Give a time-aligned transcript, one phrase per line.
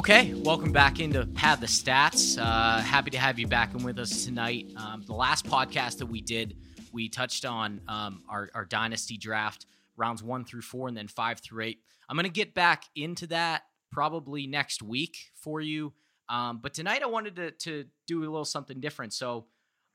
[0.00, 2.38] Okay, welcome back into Pad the Stats.
[2.40, 4.66] Uh, happy to have you back in with us tonight.
[4.74, 6.56] Um, the last podcast that we did,
[6.90, 9.66] we touched on um, our, our dynasty draft,
[9.98, 11.80] rounds one through four, and then five through eight.
[12.08, 15.92] I'm going to get back into that probably next week for you.
[16.30, 19.12] Um, but tonight I wanted to, to do a little something different.
[19.12, 19.48] So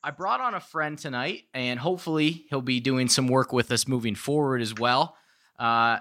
[0.04, 3.88] I brought on a friend tonight, and hopefully he'll be doing some work with us
[3.88, 5.18] moving forward as well.
[5.58, 5.98] Uh,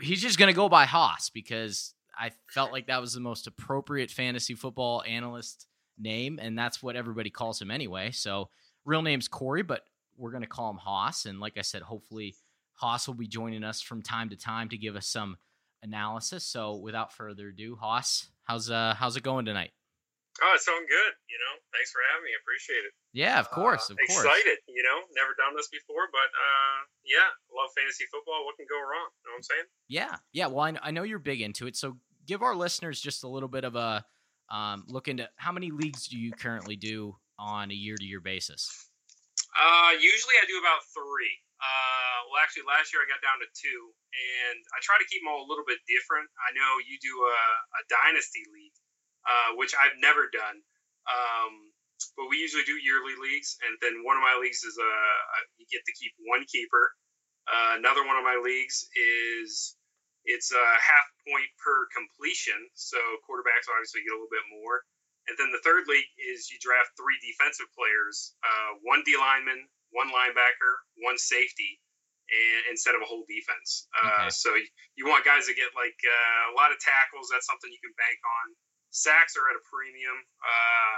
[0.00, 3.46] he's just going to go by Hoss because I felt like that was the most
[3.46, 5.66] appropriate fantasy football analyst
[5.98, 8.10] name, and that's what everybody calls him anyway.
[8.10, 8.48] So,
[8.84, 9.82] real name's Corey, but
[10.16, 11.26] we're going to call him Hoss.
[11.26, 12.34] And like I said, hopefully
[12.74, 15.36] Hoss will be joining us from time to time to give us some
[15.82, 16.44] analysis.
[16.44, 19.70] So, without further ado, Hoss, how's uh how's it going tonight?
[20.42, 21.12] Oh, it's going good.
[21.32, 22.36] You know, thanks for having me.
[22.36, 22.92] Appreciate it.
[23.16, 24.24] Yeah, of course, uh, of course.
[24.24, 24.58] Excited.
[24.68, 28.44] You know, never done this before, but uh, yeah, love fantasy football.
[28.44, 29.08] What can go wrong?
[29.20, 29.68] You know what I'm saying?
[29.88, 30.46] Yeah, yeah.
[30.52, 31.96] Well, I, I know you're big into it, so
[32.28, 34.04] give our listeners just a little bit of a
[34.50, 38.68] um, look into how many leagues do you currently do on a year-to-year basis?
[39.56, 41.36] Uh, usually I do about three.
[41.56, 43.80] Uh, well, actually, last year I got down to two,
[44.12, 46.28] and I try to keep them all a little bit different.
[46.44, 47.40] I know you do a,
[47.80, 48.55] a dynasty league,
[49.26, 50.62] uh, which I've never done.
[51.06, 51.52] Um,
[52.16, 55.38] but we usually do yearly leagues, and then one of my leagues is a, a
[55.58, 56.94] you get to keep one keeper.
[57.46, 59.76] Uh, another one of my leagues is
[60.26, 64.82] it's a half point per completion, so quarterbacks obviously get a little bit more.
[65.30, 69.66] And then the third league is you draft three defensive players, uh, one D lineman,
[69.90, 71.78] one linebacker, one safety,
[72.30, 73.86] and instead of a whole defense.
[73.94, 74.30] Uh, Okay.
[74.30, 74.66] So you,
[74.98, 77.30] you want guys to get like uh, a lot of tackles.
[77.30, 78.46] That's something you can bank on.
[78.96, 80.16] Sacks are at a premium.
[80.40, 80.96] Uh,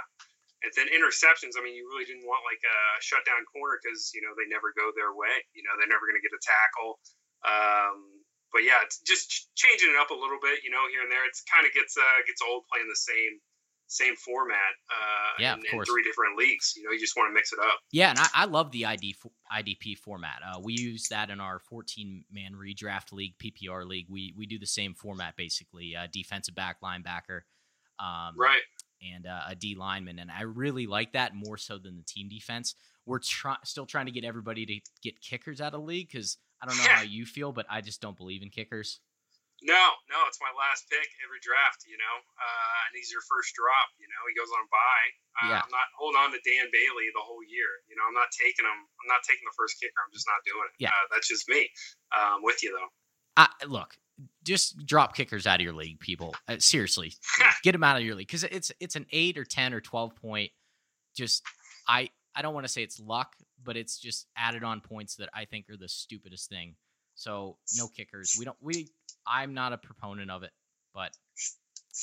[0.63, 1.55] and then interceptions.
[1.55, 4.75] I mean, you really didn't want like a shutdown corner because you know they never
[4.75, 5.31] go their way.
[5.55, 6.99] You know they're never going to get a tackle.
[7.47, 8.19] Um,
[8.51, 10.59] but yeah, it's just ch- changing it up a little bit.
[10.67, 11.23] You know, here and there.
[11.23, 13.39] It's kind of gets uh, gets old playing the same
[13.87, 14.75] same format.
[14.91, 16.73] Uh, Yeah, in, in three different leagues.
[16.75, 17.79] You know, you just want to mix it up.
[17.91, 19.15] Yeah, and I, I love the ID
[19.47, 20.43] IDP format.
[20.43, 24.07] Uh, we use that in our 14 man redraft league, PPR league.
[24.09, 27.41] We we do the same format basically: uh, defensive back, linebacker,
[27.99, 28.61] um, Right.
[29.01, 30.19] and uh, a D lineman.
[30.19, 32.75] And I really like that more so than the team defense.
[33.05, 36.37] We're try- still trying to get everybody to get kickers out of the league because
[36.61, 38.99] I don't know how you feel, but I just don't believe in kickers.
[39.59, 39.75] No,
[40.07, 41.83] no, it's my last pick every draft.
[41.83, 43.91] You know, uh, and he's your first drop.
[43.99, 44.99] You know, he goes on by.
[45.35, 45.61] Uh, Yeah.
[45.67, 47.67] I'm not holding on to Dan Bailey the whole year.
[47.91, 48.79] You know, I'm not taking him.
[48.87, 49.99] I'm not taking the first kicker.
[49.99, 50.75] I'm just not doing it.
[50.79, 50.95] Yeah.
[50.95, 51.67] Uh, that's just me.
[52.15, 52.91] Um, with you though.
[53.35, 53.99] I, look,
[54.43, 56.35] just drop kickers out of your league, people.
[56.47, 57.13] Uh, seriously,
[57.63, 60.15] get them out of your league because it's it's an eight or ten or twelve
[60.15, 60.51] point.
[61.15, 61.43] Just
[61.87, 65.29] I I don't want to say it's luck, but it's just added on points that
[65.33, 66.75] I think are the stupidest thing.
[67.15, 68.35] So no kickers.
[68.37, 68.89] We don't we.
[69.27, 70.51] I'm not a proponent of it,
[70.93, 71.11] but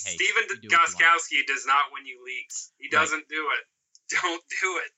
[0.04, 0.90] Hey, Steven do what you want.
[0.90, 2.72] Gostkowski does not win you leagues.
[2.78, 3.64] He doesn't do it.
[4.22, 4.90] Don't do it.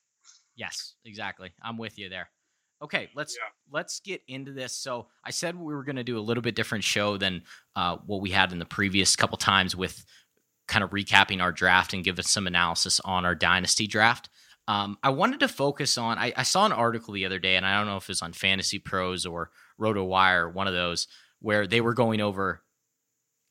[0.55, 1.51] Yes, exactly.
[1.61, 2.29] I'm with you there.
[2.81, 3.49] Okay, let's Yeah.
[3.71, 4.75] let's get into this.
[4.75, 7.43] So I said we were going to do a little bit different show than
[7.75, 10.05] uh, what we had in the previous couple times with
[10.67, 14.29] kind of recapping our draft and give us some analysis on our dynasty draft.
[14.67, 16.17] Um, I wanted to focus on.
[16.17, 18.21] I, I saw an article the other day, and I don't know if it was
[18.21, 19.49] on Fantasy Pros or
[19.81, 21.07] RotoWire, one of those,
[21.39, 22.61] where they were going over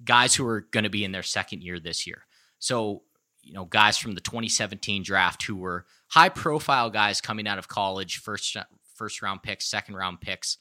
[0.05, 2.25] guys who are going to be in their second year this year.
[2.61, 3.03] So
[3.43, 7.67] you know, guys from the 2017 draft who were high profile guys coming out of
[7.67, 8.57] college, first
[8.99, 10.59] first round picks, second round picks,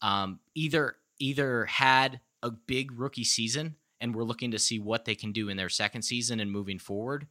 [0.00, 5.14] um, either either had a big rookie season and we're looking to see what they
[5.14, 7.26] can do in their second season and moving forward,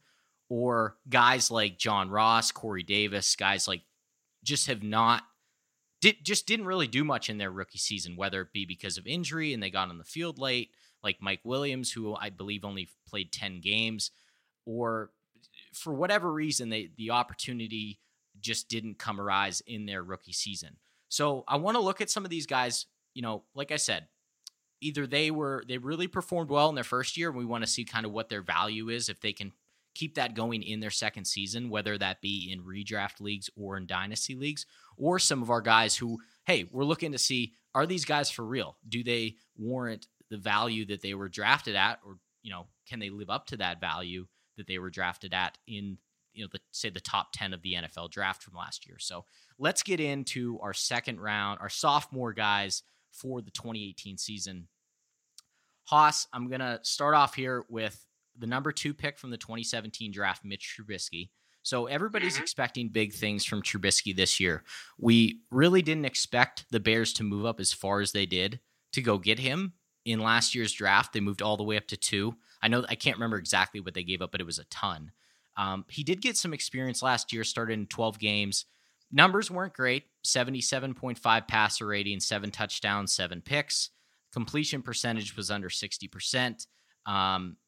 [0.48, 3.82] or guys like John Ross, Corey Davis, guys like
[4.44, 5.24] just have not
[6.00, 9.06] did just didn't really do much in their rookie season, whether it be because of
[9.06, 10.70] injury and they got on the field late,
[11.02, 14.10] like Mike Williams, who I believe only played 10 games,
[14.64, 15.10] or
[15.72, 17.98] for whatever reason, they the opportunity
[18.40, 20.76] just didn't come arise in their rookie season.
[21.08, 22.86] So I want to look at some of these guys.
[23.14, 24.06] You know, like I said,
[24.80, 27.70] either they were they really performed well in their first year, and we want to
[27.70, 29.52] see kind of what their value is if they can
[29.94, 33.86] keep that going in their second season, whether that be in redraft leagues or in
[33.86, 34.64] dynasty leagues,
[34.96, 38.44] or some of our guys who, hey, we're looking to see are these guys for
[38.44, 38.76] real?
[38.88, 43.10] Do they warrant the value that they were drafted at, or you know, can they
[43.10, 44.26] live up to that value
[44.56, 45.98] that they were drafted at in
[46.32, 48.98] you know the say the top 10 of the NFL draft from last year.
[48.98, 49.24] So
[49.58, 52.82] let's get into our second round, our sophomore guys
[53.12, 54.68] for the 2018 season.
[55.84, 58.06] Hoss, I'm gonna start off here with
[58.38, 61.30] the number two pick from the 2017 draft, Mitch Trubisky.
[61.62, 62.42] So everybody's Mhm.
[62.42, 64.64] expecting big things from Trubisky this year.
[64.96, 68.60] We really didn't expect the Bears to move up as far as they did
[68.92, 69.74] to go get him,
[70.06, 71.12] in last year's draft.
[71.12, 72.38] They moved all the way up to two.
[72.62, 75.12] I know I can't remember exactly what they gave up, but it was a ton.
[75.60, 78.64] Um, he did get some experience last year, started in 12 games.
[79.12, 83.90] Numbers weren't great 77.5 passer rating, seven touchdowns, seven picks.
[84.32, 86.66] Completion percentage was under 60%.
[87.04, 87.58] Um,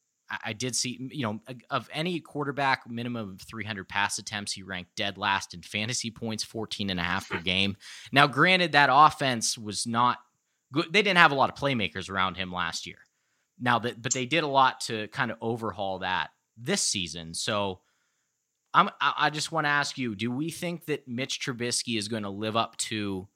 [0.43, 4.95] I, did see, you know, of any quarterback, minimum of 300 pass attempts, he ranked
[4.97, 7.77] dead last in fantasy points, 14 and a half per game.
[8.11, 10.19] Now, granted, that offense was not
[10.73, 10.91] good.
[10.91, 12.99] They didn't have a lot of playmakers around him last year.
[13.61, 17.35] Now that, but they did a lot to kind of overhaul that this season.
[17.35, 17.81] So
[18.75, 22.23] I'm, I just want to ask you: Do we think that Mitch Trubisky is going
[22.23, 23.29] to live up to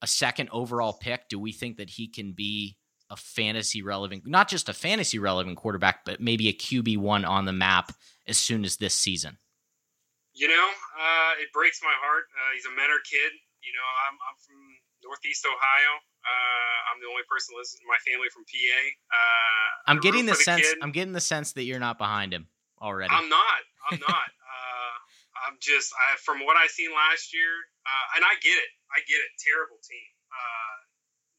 [0.00, 1.28] a second overall pick?
[1.28, 2.76] Do we think that he can be
[3.08, 7.44] a fantasy relevant, not just a fantasy relevant quarterback, but maybe a QB one on
[7.44, 7.92] the map
[8.26, 9.38] as soon as this season?
[10.32, 10.68] You know,
[10.98, 12.24] uh, it breaks my heart.
[12.32, 13.32] Uh, he's a Mentor kid.
[13.62, 14.58] You know, I'm, I'm from
[15.02, 15.92] Northeast Ohio.
[16.22, 17.84] Uh, I'm the only person listening.
[17.90, 18.80] My family from PA.
[19.10, 20.62] Uh, I'm getting the sense.
[20.62, 22.46] The I'm getting the sense that you're not behind him
[22.78, 23.10] already.
[23.10, 23.60] I'm not.
[23.90, 24.28] I'm not.
[24.30, 24.94] uh,
[25.50, 27.50] I'm just I, from what I seen last year,
[27.82, 28.72] uh, and I get it.
[28.94, 29.30] I get it.
[29.42, 30.10] Terrible team.
[30.30, 30.76] Uh,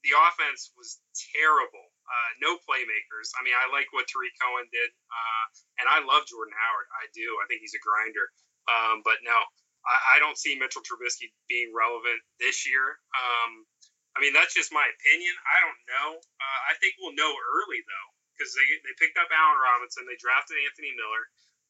[0.04, 1.00] the offense was
[1.32, 1.88] terrible.
[2.04, 3.32] Uh, no playmakers.
[3.40, 5.46] I mean, I like what Tarik Cohen did, uh,
[5.80, 6.88] and I love Jordan Howard.
[7.00, 7.24] I do.
[7.40, 8.28] I think he's a grinder.
[8.68, 9.36] Um, but no,
[9.84, 13.00] I, I, don't see Mitchell Trubisky being relevant this year.
[13.14, 13.68] Um,
[14.16, 15.34] I mean, that's just my opinion.
[15.44, 16.10] I don't know.
[16.20, 20.20] Uh, I think we'll know early though, because they they picked up Allen Robinson, they
[20.20, 21.24] drafted Anthony Miller.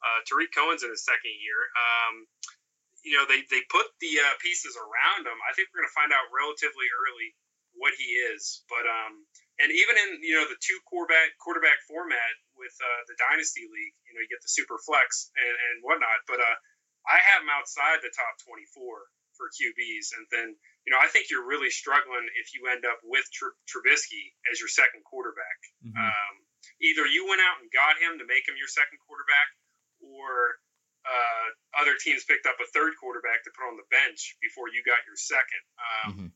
[0.03, 1.59] Uh, Tarik Cohen's in his second year.
[1.79, 2.27] Um,
[3.07, 5.39] you know, they, they put the uh, pieces around him.
[5.47, 7.35] I think we're going to find out relatively early
[7.75, 8.63] what he is.
[8.71, 9.27] But um,
[9.59, 13.95] and even in you know the two quarterback quarterback format with uh, the dynasty league,
[14.07, 16.23] you know, you get the super flex and, and whatnot.
[16.25, 16.57] But uh,
[17.07, 18.69] I have him outside the top 24
[19.35, 20.47] for QBs, and then
[20.85, 24.61] you know I think you're really struggling if you end up with Tr- Trubisky as
[24.61, 25.59] your second quarterback.
[25.81, 25.97] Mm-hmm.
[25.97, 26.33] Um,
[26.79, 29.49] either you went out and got him to make him your second quarterback,
[29.99, 30.61] or
[31.03, 31.47] uh,
[31.81, 35.03] other teams picked up a third quarterback to put on the bench before you got
[35.03, 35.63] your second.
[35.75, 36.29] Um, mm-hmm.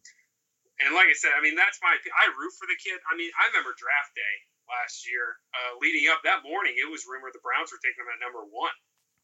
[0.78, 2.98] And like I said, I mean that's my I root for the kid.
[3.10, 4.36] I mean I remember draft day
[4.68, 8.12] last year, uh, leading up that morning, it was rumored the Browns were taking him
[8.12, 8.76] at number one.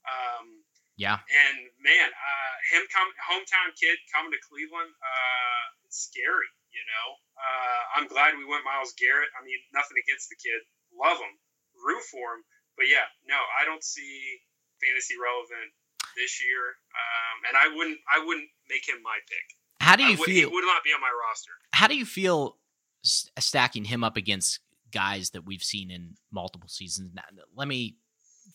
[0.07, 0.63] Um,
[0.95, 1.21] yeah.
[1.21, 6.49] And man, uh, him come hometown kid coming to Cleveland, uh, it's scary.
[6.73, 7.07] You know,
[7.37, 9.29] uh, I'm glad we went Myles Garrett.
[9.37, 11.33] I mean, nothing against the kid, love him,
[11.77, 12.41] root for him,
[12.77, 14.41] but yeah, no, I don't see
[14.81, 15.69] fantasy relevant
[16.17, 19.47] this year, um, and I wouldn't I wouldn't make him my pick.
[19.79, 20.49] How do you would, feel?
[20.49, 21.51] He would not be on my roster.
[21.73, 22.57] How do you feel
[23.03, 24.59] stacking him up against
[24.91, 27.11] guys that we've seen in multiple seasons?
[27.55, 27.97] Let me,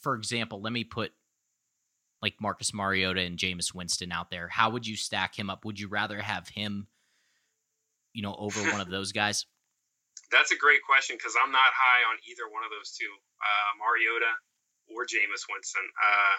[0.01, 1.13] for example, let me put
[2.23, 4.49] like Marcus Mariota and Jameis Winston out there.
[4.49, 5.65] How would you stack him up?
[5.65, 6.89] Would you rather have him,
[8.13, 9.47] you know, over one of those guys?
[10.31, 13.71] That's a great question because I'm not high on either one of those two, uh,
[13.81, 14.33] Mariota
[14.93, 15.87] or Jameis Winston.
[15.97, 16.37] Uh,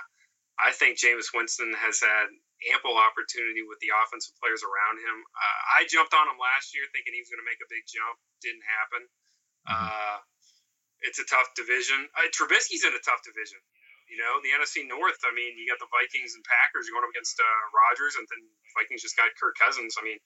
[0.60, 2.28] I think Jameis Winston has had
[2.76, 5.18] ample opportunity with the offensive players around him.
[5.32, 7.88] Uh, I jumped on him last year thinking he was going to make a big
[7.88, 8.20] jump.
[8.44, 9.02] Didn't happen.
[9.66, 9.88] Mm-hmm.
[9.88, 10.18] Uh,
[11.08, 12.12] it's a tough division.
[12.20, 13.64] Uh, Trubisky's in a tough division.
[14.10, 15.22] You know, the NFC North.
[15.22, 18.42] I mean, you got the Vikings and Packers going up against uh, Rodgers, and then
[18.74, 19.96] Vikings just got Kirk Cousins.
[19.96, 20.18] I mean,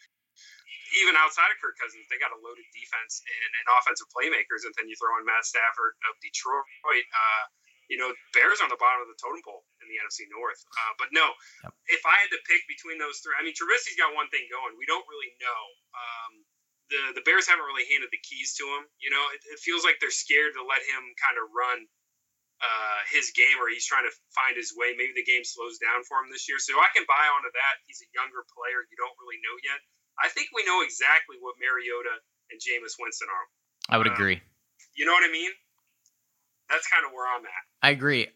[1.03, 4.73] even outside of Kirk Cousins, they got a loaded defense and, and offensive playmakers, and
[4.79, 7.07] then you throw in Matt Stafford of Detroit.
[7.11, 7.43] Uh,
[7.91, 10.57] you know, Bears on the bottom of the totem pole in the NFC North.
[10.71, 11.35] Uh, but no,
[11.67, 11.75] yep.
[11.91, 14.79] if I had to pick between those three, I mean, Trubisky's got one thing going.
[14.79, 15.61] We don't really know.
[15.91, 16.31] Um,
[16.91, 18.87] the the Bears haven't really handed the keys to him.
[19.03, 21.85] You know, it, it feels like they're scared to let him kind of run
[22.63, 24.95] uh, his game, or he's trying to find his way.
[24.95, 26.57] Maybe the game slows down for him this year.
[26.63, 27.73] So I can buy onto that.
[27.83, 28.87] He's a younger player.
[28.87, 29.83] You don't really know yet.
[30.15, 33.45] I think we know exactly what Mariota and Jameis Winston are.
[33.91, 34.39] I would uh, agree.
[34.95, 35.51] You know what I mean?
[36.71, 37.63] That's kind of where I'm at.
[37.83, 38.31] I agree.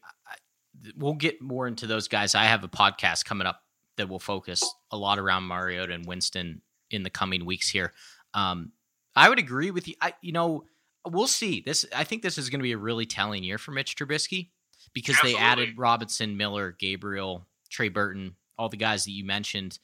[0.95, 2.35] We'll get more into those guys.
[2.35, 3.61] I have a podcast coming up
[3.95, 7.93] that will focus a lot around Mariota and Winston in the coming weeks here.
[8.33, 8.73] Um,
[9.15, 9.95] I would agree with you.
[10.01, 10.65] I, you know,
[11.09, 11.61] we'll see.
[11.65, 14.49] This, I think, this is going to be a really telling year for Mitch Trubisky
[14.93, 15.39] because Absolutely.
[15.39, 19.79] they added Robinson, Miller, Gabriel, Trey Burton, all the guys that you mentioned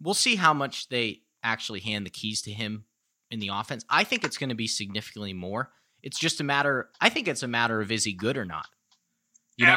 [0.00, 2.84] we'll see how much they actually hand the keys to him
[3.30, 3.84] in the offense.
[3.88, 5.70] I think it's going to be significantly more.
[6.02, 6.90] It's just a matter.
[7.00, 8.66] I think it's a matter of is he good or not.
[9.56, 9.72] You know?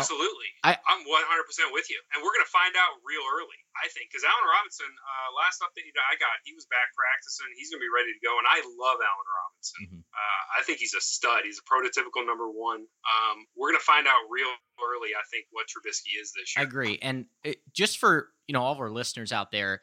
[0.61, 3.57] I, am 100 percent with you, and we're going to find out real early.
[3.81, 7.49] I think because Allen Robinson, uh, last update I got, he was back practicing.
[7.57, 9.81] He's going to be ready to go, and I love Allen Robinson.
[9.89, 10.01] Mm-hmm.
[10.05, 11.49] Uh, I think he's a stud.
[11.49, 12.85] He's a prototypical number one.
[12.85, 15.17] Um, we're going to find out real early.
[15.17, 16.61] I think what Trubisky is this year.
[16.61, 19.81] I agree, and it, just for you know all of our listeners out there,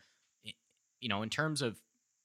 [1.03, 1.75] you know, in terms of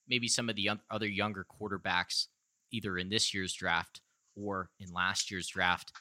[0.05, 2.29] maybe some of the other younger quarterbacks,
[2.69, 4.01] either in this year's draft
[4.37, 5.91] or in last year's draft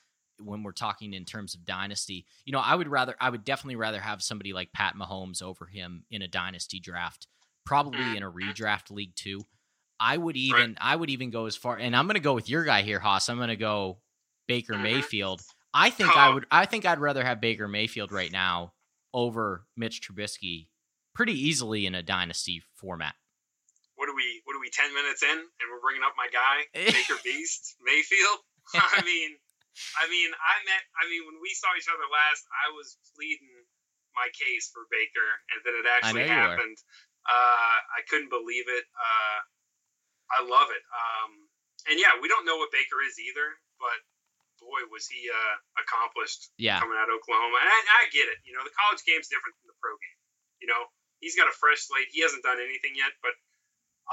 [0.44, 2.26] when we're talking in terms of dynasty.
[2.44, 5.66] You know, I would rather I would definitely rather have somebody like Pat Mahomes over
[5.66, 7.26] him in a dynasty draft,
[7.64, 8.16] probably Mm-hmm.
[8.16, 9.42] in a redraft league too.
[10.00, 12.48] I would even I would even go as far and I'm going to go with
[12.48, 13.28] your guy here, Hoss.
[13.28, 14.00] I'm going to go
[14.48, 14.82] Baker Mhm.
[14.82, 15.40] Mayfield.
[15.72, 16.34] I think I Oh.
[16.34, 18.72] would I think I'd rather have Baker Mayfield right now
[19.14, 20.68] over Mitch Trubisky
[21.14, 23.14] pretty easily in a dynasty format.
[23.94, 24.40] What are we?
[24.44, 24.70] What are we?
[24.70, 28.38] Ten minutes in, and we're bringing up my guy Baker Beast Mayfield.
[28.74, 29.30] I mean,
[30.00, 30.82] I mean, I met.
[31.00, 33.50] I mean, when we saw each other last, I was pleading
[34.12, 36.76] my case for Baker, and then it actually happened.
[37.24, 38.84] Uh, I couldn't believe it.
[38.92, 39.38] Uh,
[40.32, 40.84] I love it.
[40.92, 41.48] Um,
[41.88, 43.46] and yeah, we don't know what Baker is either,
[43.80, 43.98] but
[44.62, 46.78] boy, was he uh, accomplished Yeah.
[46.78, 47.58] coming out of Oklahoma.
[47.58, 48.38] And I, I get it.
[48.46, 50.18] You know, the college game's different from the pro game.
[50.62, 50.86] You know,
[51.18, 52.06] he's got a fresh slate.
[52.14, 53.34] He hasn't done anything yet, but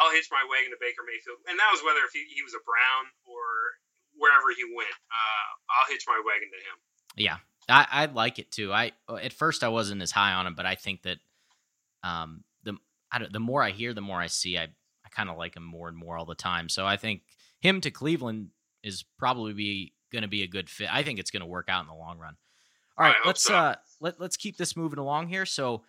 [0.02, 1.38] I'll hitch my wagon to Baker Mayfield.
[1.46, 3.46] And that was whether if he, he was a Brown or
[4.20, 4.90] wherever he went.
[4.90, 6.78] Uh, I'll hitch my wagon to him.
[7.16, 8.72] Yeah, I, I like it too.
[8.72, 11.18] I at first I wasn't as high on him, but I think that
[12.04, 12.78] um, the
[13.12, 14.58] I don't, the more I hear, the more I see.
[14.58, 16.70] I I kind of like him more and more all the time.
[16.70, 17.24] So I think
[17.62, 18.50] him to Cleveland
[18.84, 20.94] is probably be going to be a good fit.
[20.94, 22.36] I think it's going to work out in the long run.
[22.98, 23.56] All right, let's so.
[23.56, 25.46] uh let let's keep this moving along here.
[25.46, 25.84] So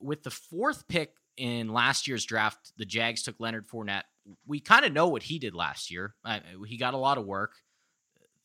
[0.00, 4.04] with the fourth pick in last year's draft, the Jags took Leonard Fournette.
[4.46, 6.14] We kind of know what he did last year.
[6.24, 7.56] Uh, he got a lot of work.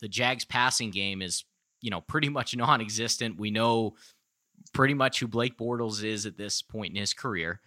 [0.02, 1.44] The Jags passing game is,
[1.82, 3.40] you know, pretty much non-existent.
[3.40, 3.96] We know
[4.74, 7.62] pretty much who Blake Bortles is at this point in his career.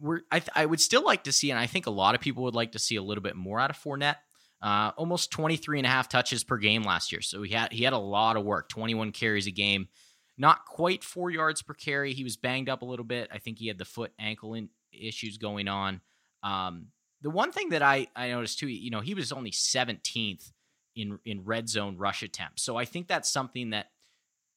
[0.00, 2.20] We're, I, th- I would still like to see, and I think a lot of
[2.20, 4.16] people would like to see a little bit more out of Fournette.
[4.60, 7.20] Uh, almost 23 and a half touches per game last year.
[7.20, 9.88] So he had he had a lot of work, 21 carries a game.
[10.36, 12.12] Not quite four yards per carry.
[12.12, 13.28] He was banged up a little bit.
[13.32, 16.00] I think he had the foot ankle in, issues going on.
[16.42, 16.86] Um,
[17.22, 20.52] the one thing that I, I noticed too, you know, he was only 17th
[20.98, 22.62] in in red zone rush attempts.
[22.62, 23.86] So I think that's something that,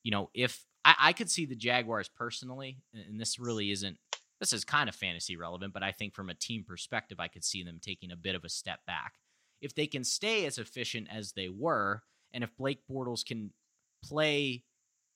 [0.04, 3.98] you know, if I, I could see the Jaguars personally, and this really isn't
[4.40, 7.46] this is kind of fantasy relevant, but I think from a team perspective, I could
[7.46, 9.14] see them taking a bit of a step back.
[9.62, 12.02] If they can stay as efficient as they were,
[12.34, 13.52] and if Blake Bortles can
[14.04, 14.64] play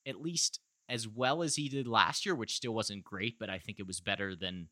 [0.05, 3.57] at least as well as he did last year, which still wasn't great, but I
[3.57, 4.69] think it was better than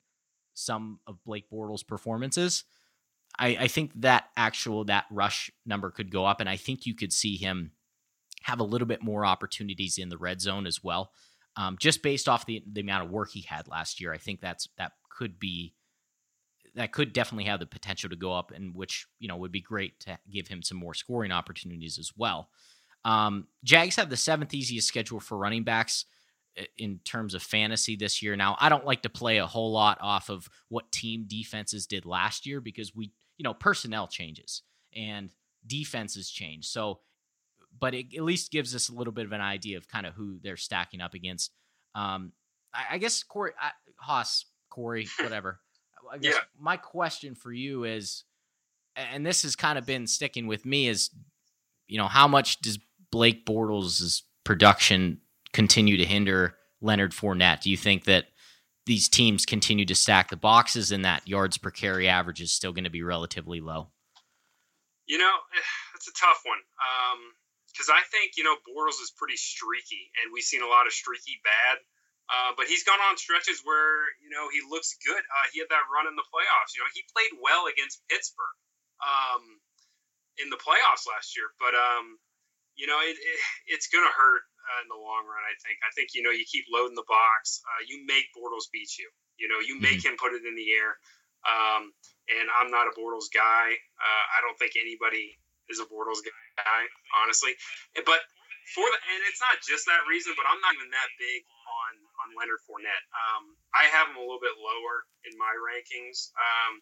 [0.54, 2.64] some of Blake Bortles' performances.
[3.38, 6.96] I, I think that actual that rush number could go up, and I think you
[6.96, 7.72] could see him
[8.44, 11.12] have a little bit more opportunities in the red zone as well.
[11.56, 14.42] Um, just based off the the amount of work he had last year, I think
[14.42, 15.74] that's that could be
[16.76, 19.62] that could definitely have the potential to go up, and which you know would be
[19.62, 22.50] great to give him some more scoring opportunities as well.
[23.06, 26.06] Um, Jags have the seventh easiest schedule for running backs
[26.78, 28.36] in terms of fantasy this year.
[28.36, 32.06] Now, I don't like to play a whole lot off of what team defenses did
[32.06, 33.12] last year because we,
[33.44, 34.62] you know, personnel changes
[34.96, 35.30] and
[35.68, 36.66] defenses change.
[36.70, 37.02] So,
[37.78, 40.14] but it at least gives us a little bit of an idea of kind of
[40.14, 41.52] who they're stacking up against.
[41.94, 42.32] Um,
[42.74, 45.60] I, I guess Corey I, Hoss, Corey, whatever.
[46.10, 46.40] I guess Yeah.
[46.58, 48.24] my question for you is,
[48.96, 51.10] and this has kind of been sticking with me, is
[51.90, 52.80] you know how much does
[53.12, 55.20] Blake Bortles' production
[55.52, 57.60] continue to hinder Leonard Fournette?
[57.62, 58.28] Do you think that
[58.86, 62.74] these teams continue to stack the boxes and that yards per carry average is still
[62.74, 63.90] going to be relatively low?
[65.08, 65.36] You know,
[65.96, 66.60] it's a tough one.
[67.72, 70.94] Because I think, you know, Bortles is pretty streaky, and we've seen a lot of
[70.94, 71.82] streaky bad.
[72.32, 75.20] Uh, but he's gone on stretches where, you know, he looks good.
[75.20, 76.72] Uh, he had that run in the playoffs.
[76.72, 78.58] You know, he played well against Pittsburgh
[79.04, 79.44] um,
[80.40, 81.52] in the playoffs last year.
[81.60, 82.16] But, um,
[82.80, 83.40] you know, it, it,
[83.76, 85.78] it's going to hurt uh, in the long run, I think.
[85.84, 87.62] I think, you know, you keep loading the box.
[87.64, 89.08] Uh, you make Bortles beat you.
[89.38, 90.96] You know, you make him put it in the air.
[91.44, 91.92] Um,
[92.32, 93.76] and I'm not a Bortles guy.
[93.76, 95.36] Uh, I don't think anybody
[95.68, 96.82] is a Bortles guy,
[97.20, 97.52] honestly.
[98.08, 98.24] But
[98.72, 101.92] for the and it's not just that reason, but I'm not even that big on
[102.24, 103.06] on Leonard Fournette.
[103.12, 106.80] Um, I have him a little bit lower in my rankings, um,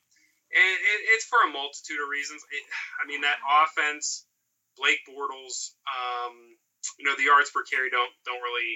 [0.54, 2.46] and it, it's for a multitude of reasons.
[2.54, 2.64] It,
[3.02, 4.30] I mean, that offense,
[4.78, 6.54] Blake Bortles, um,
[6.98, 8.74] you know, the yards per carry don't don't really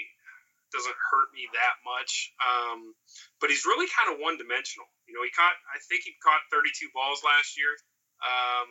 [0.73, 2.33] doesn't hurt me that much.
[2.41, 2.91] Um,
[3.39, 4.89] but he's really kind of one dimensional.
[5.07, 7.71] You know, he caught I think he caught 32 balls last year.
[8.25, 8.69] Um,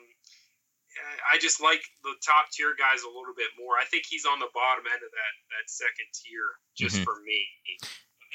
[1.27, 3.75] I just like the top tier guys a little bit more.
[3.75, 6.47] I think he's on the bottom end of that that second tier
[6.79, 7.05] just Mhm.
[7.05, 7.47] for me.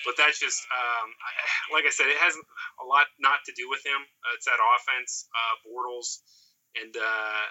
[0.06, 1.29] But that's just um, I,
[1.75, 4.00] like I said, it has a lot not to do with him.
[4.24, 6.20] Uh, it's that offense, uh, Bortles,
[6.76, 7.44] and, uh,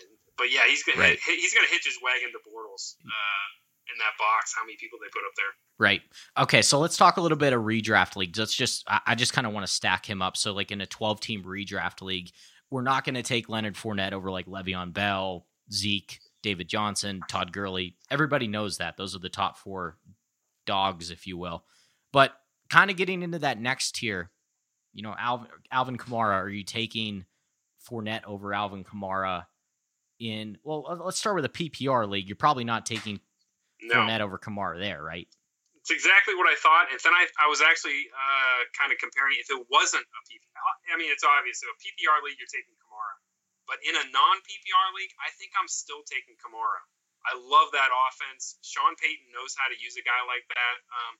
[0.00, 1.18] and but yeah, he's gonna Right.
[1.26, 4.52] he's gonna hitch his wagon to Bortles uh, in that box.
[4.56, 5.52] How many people they put up there?
[5.78, 6.02] Right.
[6.38, 6.62] Okay.
[6.62, 8.38] So let's talk a little bit of redraft leagues.
[8.38, 10.36] Let's just, I I just kind of want to stack him up.
[10.36, 12.30] So, like in a 12 team redraft league,
[12.70, 17.52] we're not going to take Leonard Fournette over like Le'Veon Bell, Zeke, David Johnson, Todd
[17.52, 17.96] Gurley.
[18.10, 18.96] Everybody knows that.
[18.96, 19.98] Those are the top four
[20.66, 21.64] dogs, if you will.
[22.12, 22.32] But
[22.70, 24.30] kind of getting into that next tier,
[24.92, 27.26] you know, Alvin, Alvin Kamara, are you taking
[27.88, 29.46] Fournette over Alvin Kamara
[30.18, 32.28] in, well, let's start with a PPR league.
[32.28, 33.20] You're probably not taking
[33.82, 33.94] no.
[33.94, 35.28] Fournette over Kamara there, right?
[35.84, 36.88] It's exactly what I thought.
[36.88, 40.70] And then I, I was actually uh, kind of comparing if it wasn't a PPR.
[40.88, 41.60] I mean, it's obvious.
[41.60, 43.20] If a PPR league, you're taking Kamara.
[43.68, 46.80] But in a non PPR league, I think I'm still taking Kamara.
[47.24, 48.60] I love that offense.
[48.60, 50.76] Sean Payton knows how to use a guy like that.
[50.88, 51.14] Um,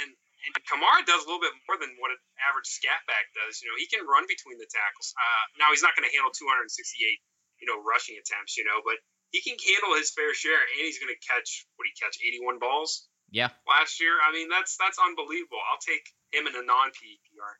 [0.00, 0.08] and
[0.42, 3.62] and Kamara does a little bit more than what an average scat back does.
[3.62, 5.14] You know, he can run between the tackles.
[5.14, 6.66] Uh, now he's not going to handle 268,
[7.62, 8.58] you know, rushing attempts.
[8.58, 8.98] You know, but
[9.30, 12.58] he can handle his fair share, and he's going to catch what he catch 81
[12.58, 13.06] balls.
[13.32, 13.48] Yeah.
[13.64, 15.62] Last year, I mean that's that's unbelievable.
[15.70, 17.52] I'll take him in a non PPR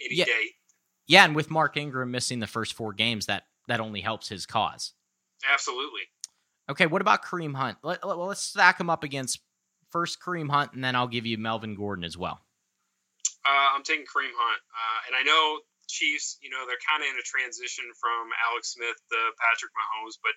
[0.00, 0.28] any yeah.
[0.28, 0.54] day.
[1.06, 4.46] Yeah, and with Mark Ingram missing the first four games, that that only helps his
[4.46, 4.92] cause.
[5.52, 6.02] Absolutely.
[6.68, 7.78] Okay, what about Kareem Hunt?
[7.82, 9.40] Let, let, let's stack him up against
[9.96, 12.36] first Kareem Hunt, and then I'll give you Melvin Gordon as well.
[13.48, 16.36] Uh, I'm taking Kareem Hunt, uh, and I know Chiefs.
[16.44, 20.36] You know they're kind of in a transition from Alex Smith to Patrick Mahomes, but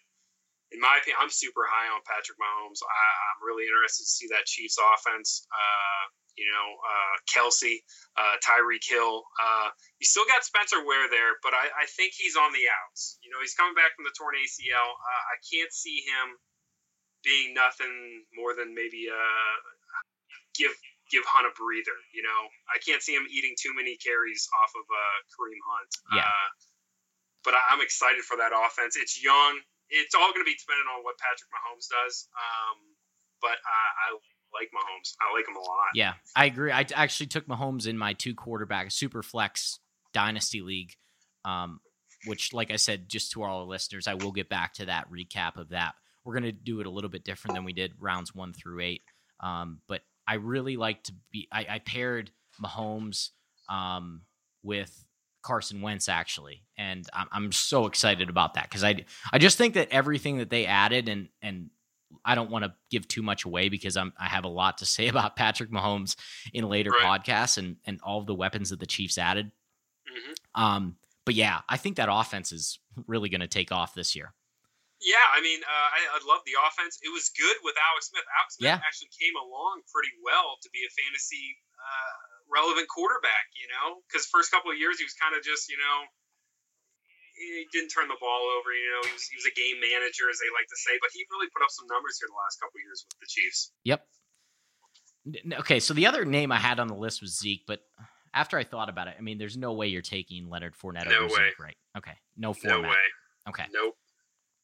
[0.72, 2.80] in my opinion, I'm super high on Patrick Mahomes.
[2.88, 5.44] I, am really interested to see that Chiefs offense.
[5.52, 6.04] Uh,
[6.38, 7.84] you know, uh, Kelce,
[8.16, 9.28] uh, Tyreek Hill.
[9.44, 13.20] Uh, you still got Spencer Ware there, but I, I, think he's on the outs.
[13.20, 14.88] You know, he's coming back from the torn ACL.
[14.88, 16.40] Uh, I can't see him
[17.24, 19.56] being nothing more than maybe uh,
[20.56, 20.72] give
[21.12, 21.98] give Hunt a breather.
[22.14, 25.92] You know, I can't see him eating too many carries off of uh, Kareem Hunt.
[26.22, 26.32] Yeah.
[27.44, 28.96] but I, I'm excited for that offense.
[28.96, 29.60] It's young
[29.90, 32.30] it's all going to be dependent on what Patrick Mahomes does.
[32.38, 32.78] Um,
[33.42, 34.18] but I, I
[34.54, 35.14] like Mahomes.
[35.20, 35.94] I like him a lot.
[35.94, 36.72] Yeah, I agree.
[36.72, 39.80] I actually took Mahomes in my two quarterback super flex
[40.14, 40.94] dynasty league,
[41.46, 41.82] um,
[42.26, 45.10] which, like I said, just to all our listeners, I will get back to that
[45.12, 45.96] recap of that.
[46.30, 48.82] We're going to do it a little bit different than we did rounds one through
[48.82, 49.02] eight.
[49.40, 51.48] Um, but I really like to be.
[51.52, 52.30] I, I paired
[52.64, 53.30] Mahomes
[53.68, 54.22] um,
[54.62, 55.06] with
[55.42, 59.74] Carson Wentz actually, and I'm, I'm so excited about that because I I just think
[59.74, 61.72] that everything that they added and and
[62.24, 64.86] I don't want to give too much away because I'm I have a lot to
[64.86, 66.16] say about Patrick Mahomes
[66.54, 67.24] in later right.
[67.26, 69.48] podcasts and and all of the weapons that the Chiefs added.
[70.08, 70.62] Mm-hmm.
[70.62, 74.34] Um, but yeah, I think that offense is really going to take off this year.
[75.00, 77.00] Yeah, I mean, uh, I, I love the offense.
[77.00, 78.28] It was good with Alex Smith.
[78.36, 78.84] Alex Smith yeah.
[78.84, 82.16] actually came along pretty well to be a fantasy uh,
[82.52, 85.80] relevant quarterback, you know, because first couple of years he was kind of just, you
[85.80, 85.98] know,
[87.40, 88.76] he didn't turn the ball over.
[88.76, 91.16] You know, he was, he was a game manager, as they like to say, but
[91.16, 93.72] he really put up some numbers here the last couple of years with the Chiefs.
[93.88, 94.00] Yep.
[95.64, 97.80] Okay, so the other name I had on the list was Zeke, but
[98.34, 101.24] after I thought about it, I mean, there's no way you're taking Leonard Fournette no
[101.24, 101.56] over way.
[101.56, 101.78] Zeke, right?
[101.96, 102.84] Okay, no format.
[102.84, 103.06] No way.
[103.48, 103.66] Okay.
[103.72, 103.96] Nope.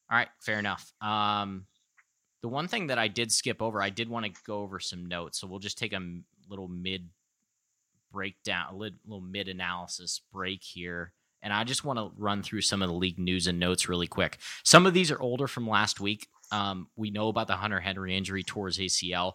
[0.10, 0.94] All right, fair enough.
[1.02, 1.66] Um,
[2.42, 5.08] the one thing that I did skip over, I did want to go over some
[5.08, 6.02] notes, so we'll just take a
[6.48, 7.10] little mid
[8.12, 11.12] breakdown, a little mid analysis break here.
[11.42, 14.08] And I just want to run through some of the league news and notes really
[14.08, 14.40] quick.
[14.64, 16.28] Some of these are older from last week.
[16.52, 19.34] Um, we know about the Hunter Henry injury towards ACL,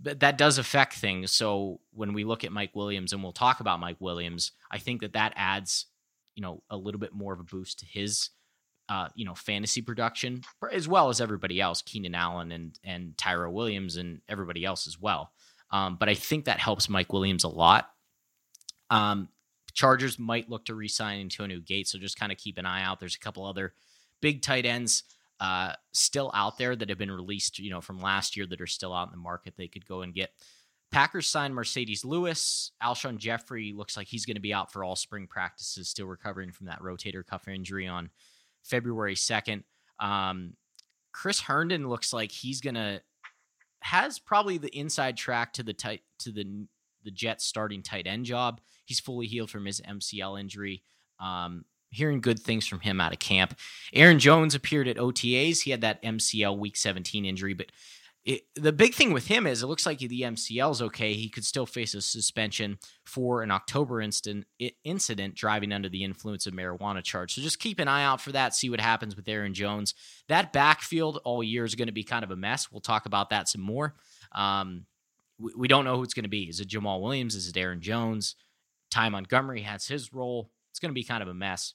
[0.00, 1.30] but that does affect things.
[1.30, 5.00] So when we look at Mike Williams, and we'll talk about Mike Williams, I think
[5.02, 5.86] that that adds,
[6.34, 8.30] you know, a little bit more of a boost to his,
[8.88, 13.52] uh, you know, fantasy production, as well as everybody else, Keenan Allen and and Tyrell
[13.52, 15.32] Williams and everybody else as well.
[15.70, 17.90] Um, but I think that helps Mike Williams a lot.
[18.90, 19.28] Um,
[19.72, 23.00] Chargers might look to re-sign Antonio Gates, so just kind of keep an eye out.
[23.00, 23.72] There's a couple other
[24.20, 25.02] big tight ends
[25.40, 28.66] uh, still out there that have been released, you know, from last year that are
[28.66, 29.54] still out in the market.
[29.56, 30.30] They could go and get.
[30.92, 32.70] Packers signed Marcedes Lewis.
[32.82, 36.52] Alshon Jeffery looks like he's going to be out for all spring practices, still recovering
[36.52, 38.10] from that rotator cuff injury on
[38.64, 39.62] February 2nd.
[40.00, 40.54] Um,
[41.12, 43.00] Chris Herndon looks like he's going to
[43.80, 46.66] has probably the inside track to the tight to the
[47.04, 48.60] the Jets starting tight end job.
[48.86, 50.82] He's fully healed from his MCL injury.
[51.20, 53.56] Um, hearing good things from him out of camp.
[53.92, 55.62] Aaron Jones appeared at OTAs.
[55.62, 57.70] He had that MCL week 17 injury, but
[58.24, 61.12] it, the big thing with him is it looks like the MCL is okay.
[61.12, 64.46] He could still face a suspension for an October instant,
[64.82, 67.34] incident driving under the influence of marijuana charge.
[67.34, 68.54] So just keep an eye out for that.
[68.54, 69.94] See what happens with Aaron Jones.
[70.28, 72.72] That backfield all year is going to be kind of a mess.
[72.72, 73.94] We'll talk about that some more.
[74.32, 74.86] Um,
[75.38, 76.44] we, we don't know who it's going to be.
[76.44, 77.34] Is it Jamaal Williams?
[77.34, 78.36] Is it Aaron Jones?
[78.90, 80.50] Ty Montgomery has his role.
[80.70, 81.74] It's going to be kind of a mess.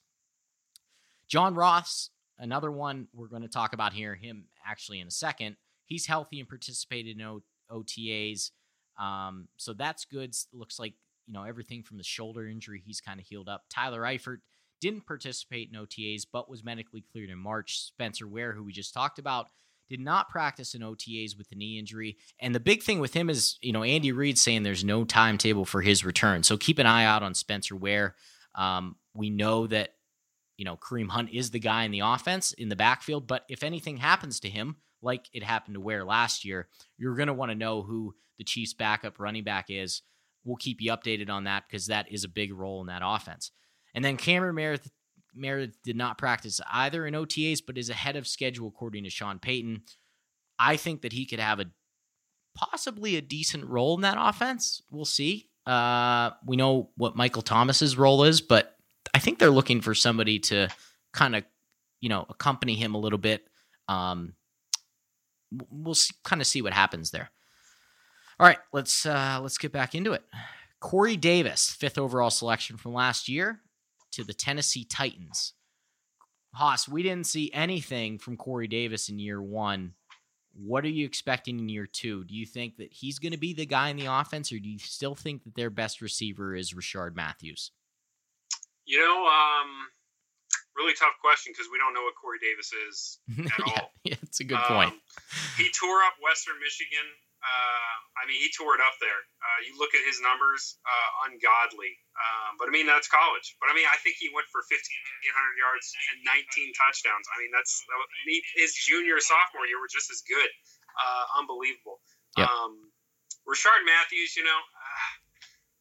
[1.27, 2.09] John Ross,
[2.39, 5.55] another one we're going to talk about here, him actually in a second.
[5.89, 8.51] He's healthy and participated in o- OTAs.
[8.97, 10.33] Um, so that's good.
[10.53, 10.93] Looks like,
[11.27, 13.65] you know, everything from the shoulder injury, he's kind of healed up.
[13.69, 14.37] Tyler Eifert
[14.79, 17.79] didn't participate in OTAs but was medically cleared in March.
[17.79, 19.47] Spencer Ware, who we just talked about,
[19.89, 22.17] did not practice in OTAs with the knee injury.
[22.39, 25.65] And the big thing with him is, you know, Andy Reid saying there's no timetable
[25.65, 26.43] for his return.
[26.43, 28.15] So keep an eye out on Spencer Ware.
[28.55, 29.95] Um, we know that,
[30.57, 33.63] you know, Kareem Hunt is the guy in the offense in the backfield, but if
[33.63, 37.51] anything happens to him, like it happened to Ware last year, you're going to want
[37.51, 40.01] to know who the Chiefs' backup running back is.
[40.43, 43.51] We'll keep you updated on that because that is a big role in that offense.
[43.93, 44.91] And then Cameron Meredith,
[45.35, 49.39] Meredith did not practice either in OTAs, but is ahead of schedule according to Sean
[49.39, 49.83] Payton.
[50.57, 51.65] I think that he could have a
[52.55, 54.81] possibly a decent role in that offense.
[54.91, 55.49] We'll see.
[55.65, 58.75] Uh, we know what Michael Thomas's role is, but
[59.13, 60.69] I think they're looking for somebody to
[61.13, 61.43] kind of,
[62.01, 63.47] you know, accompany him a little bit.
[63.87, 64.33] Um,
[65.71, 67.29] we'll kind of see what happens there.
[68.39, 70.23] All right, let's uh, let's get back into it.
[70.79, 73.61] Corey Davis, fifth overall selection from last year,
[74.11, 75.53] to the Tennessee Titans.
[76.53, 79.93] Hoss, we didn't see anything from Corey Davis in year one.
[80.53, 82.23] What are you expecting in year two?
[82.23, 84.69] Do you think that he's going to be the guy in the offense, or do
[84.69, 87.71] you still think that their best receiver is Rishard Matthews?
[88.85, 89.89] You know, um,
[90.79, 93.19] really tough question because we don't know what Corey Davis is
[93.51, 93.91] at yeah, all.
[94.07, 94.95] Yeah, it's a good point.
[94.95, 95.03] Um,
[95.59, 97.05] he tore up Western Michigan
[97.39, 99.21] uh, I mean, he tore it up there.
[99.39, 101.95] Uh, you look at his numbers, uh, ungodly.
[102.19, 103.55] Um, but I mean, that's college.
[103.63, 104.75] But I mean, I think he went for 1,500
[105.55, 107.25] yards and 19 touchdowns.
[107.31, 107.79] I mean, that's
[108.59, 110.51] his junior sophomore year were just as good.
[110.99, 112.03] Uh, unbelievable.
[112.35, 112.51] Yep.
[112.51, 112.91] Um,
[113.47, 115.09] Rishard Matthews, you know, uh,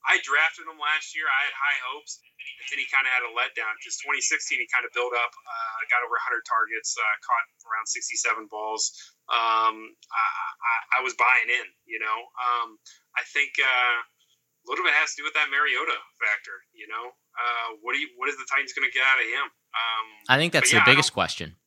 [0.09, 1.29] I drafted him last year.
[1.29, 2.19] I had high hopes.
[2.25, 5.33] And then he kind of had a letdown because 2016 he kind of built up,
[5.37, 8.89] uh, got over 100 targets, caught around 67 balls
[9.29, 11.69] um, I, I, was buying in.
[11.85, 12.81] You know, um,
[13.17, 16.57] I think uh, a little bit has to do with that Mariota factor.
[16.73, 19.29] You know, uh, what do you what is the Titans going to get out of
[19.29, 19.47] him?
[19.77, 21.61] Um, I think that's yeah, the biggest question.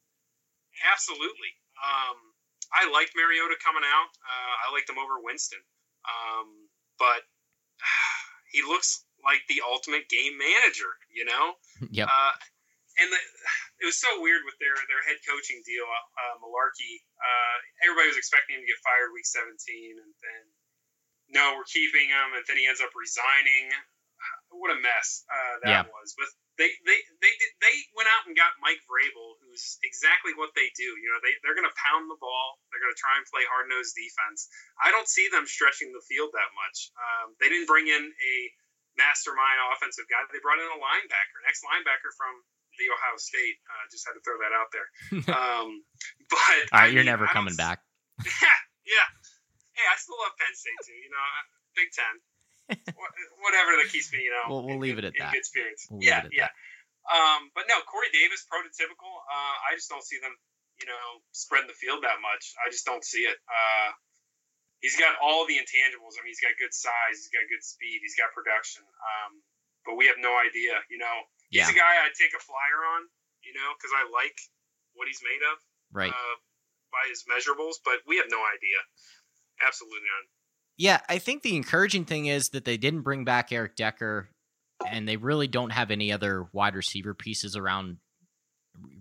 [0.89, 1.53] Absolutely.
[1.77, 2.17] Um,
[2.73, 4.09] I like Mariota coming out.
[4.25, 5.61] Uh, I liked him over Winston,
[6.09, 6.65] um,
[6.97, 7.21] but
[8.51, 10.91] he looks like the ultimate game manager.
[11.13, 11.55] You know.
[11.89, 12.07] Yep.
[12.07, 12.33] Uh,
[13.01, 13.19] and the,
[13.81, 17.01] it was so weird with their their head coaching deal, uh, Mularkey.
[17.17, 19.49] Uh, everybody was expecting him to get fired week 17,
[19.97, 20.43] and then
[21.31, 23.71] no, we're keeping him, and then he ends up resigning.
[24.51, 25.83] What a mess uh, that yeah.
[25.87, 26.13] was.
[26.19, 26.27] But
[26.59, 30.69] they they they did, they went out and got Mike Vrabel, who's exactly what they
[30.77, 30.85] do.
[30.85, 32.59] You know, they they're going to pound the ball.
[32.69, 34.51] They're going to try and play hard nosed defense.
[34.77, 36.91] I don't see them stretching the field that much.
[36.93, 38.35] Um, they didn't bring in a
[38.99, 40.21] mastermind offensive guy.
[40.29, 42.33] They brought in a linebacker, an ex linebacker from
[42.77, 43.57] the Ohio State.
[43.65, 44.87] Uh, just had to throw that out there.
[45.31, 45.83] Um,
[46.29, 46.37] but
[46.71, 47.79] all right, I you're never coming back.
[48.21, 49.07] Yeah, yeah.
[49.73, 50.93] Hey, I still love Penn State too.
[50.93, 51.25] You know,
[51.73, 52.21] Big Ten.
[52.71, 54.45] Whatever that keeps me, you know.
[54.47, 55.33] We'll, we'll leave it at in that.
[55.33, 55.87] Good spirits.
[55.89, 56.49] We'll yeah, yeah.
[57.09, 59.11] Um, but no, Corey Davis, prototypical.
[59.27, 60.31] Uh, I just don't see them,
[60.79, 62.53] you know, spreading the field that much.
[62.61, 63.37] I just don't see it.
[63.49, 63.89] Uh,
[64.81, 66.17] he's got all the intangibles.
[66.17, 68.83] I mean, he's got good size, he's got good speed, he's got production.
[68.85, 69.41] Um,
[69.85, 71.15] but we have no idea, you know,
[71.49, 71.73] he's yeah.
[71.73, 73.09] a guy I'd take a flyer on,
[73.41, 74.37] you know, because I like
[74.93, 75.57] what he's made of,
[75.89, 76.13] right?
[76.13, 76.35] Uh,
[76.93, 78.77] by his measurables, but we have no idea.
[79.63, 80.25] Absolutely none.
[80.81, 84.29] Yeah, I think the encouraging thing is that they didn't bring back Eric Decker,
[84.89, 87.97] and they really don't have any other wide receiver pieces around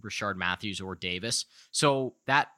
[0.05, 1.47] Rishard Matthews or Davis.
[1.71, 2.49] So that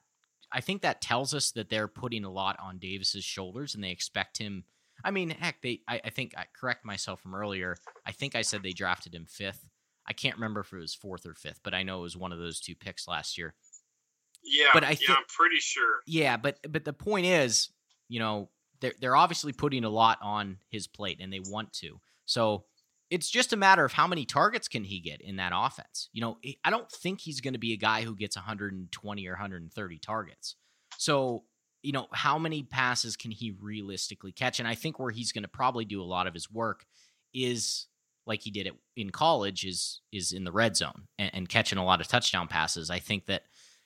[0.51, 3.91] I think that tells us that they're putting a lot on Davis's shoulders, and they
[3.91, 4.65] expect him
[5.05, 5.81] I mean, heck, they.
[5.89, 7.77] I, I think I correct myself from earlier.
[8.07, 9.65] I think I said they drafted him fifth.
[10.07, 12.33] I can't remember if it was fourth or fifth, but I know it was one
[12.33, 13.55] of those two picks last year.
[14.45, 16.01] Yeah, but I yeah, I'm pretty sure.
[16.07, 17.71] Yeah, but but the point is,
[18.09, 18.49] you know,
[18.83, 22.01] they're they're obviously putting a lot on his plate, and they want to.
[22.27, 22.65] So
[23.11, 26.09] it's just a matter of how many targets can he get in that offense.
[26.13, 29.33] You know, I don't think he's going to be a guy who gets 120 or
[29.33, 30.57] 130 targets.
[30.99, 31.45] So
[31.83, 34.61] you know, how many passes can he realistically catch?
[34.61, 36.85] And I think where he's going to probably do a lot of his work
[37.35, 37.87] is
[38.25, 41.79] like he did it in college is is in the red zone and, and catching
[41.79, 42.91] a lot of touchdown passes.
[42.91, 43.43] I think that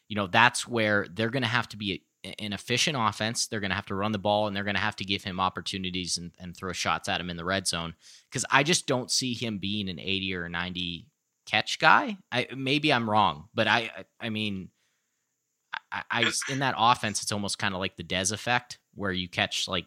[0.09, 2.05] you know that's where they're going to have to be
[2.39, 3.47] an efficient offense.
[3.47, 5.25] They're going to have to run the ball and they're going to have to give
[5.25, 7.95] him opportunities and, and throw shots at him in the red zone
[8.31, 11.07] because I just don't see him being an 80 or 90
[11.47, 12.19] catch guy.
[12.31, 14.71] I, maybe I'm wrong, but I I mean
[15.91, 19.29] I, I in that offense, it's almost kind of like the Dez effect, where you
[19.29, 19.87] catch like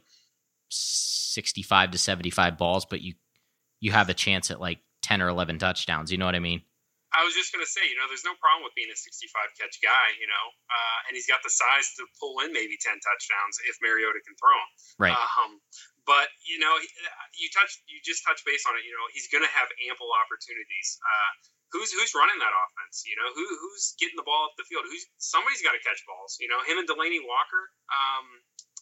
[0.70, 3.14] sixty-five to seventy-five balls, but you
[3.80, 6.12] you have a chance at like ten or eleven touchdowns.
[6.12, 6.62] You know what I mean?
[7.20, 9.28] I was just going to say, you know, there's no problem with being a 65
[9.60, 12.96] catch guy, you know, uh, and he's got the size to pull in maybe 10
[12.96, 14.72] touchdowns if Mariota can throw them.
[14.96, 15.12] Right.
[15.12, 15.60] Um,
[16.08, 16.72] but you know,
[17.36, 18.88] you touch, you just touch base on it.
[18.88, 20.98] You know, he's going to have ample opportunities.
[21.04, 21.32] Uh,
[21.76, 23.06] who's who's running that offense?
[23.06, 24.90] You know, who who's getting the ball up the field?
[24.90, 26.42] Who's somebody's got to catch balls.
[26.42, 27.64] You know, him and Delanie Walker.
[27.94, 28.26] Um,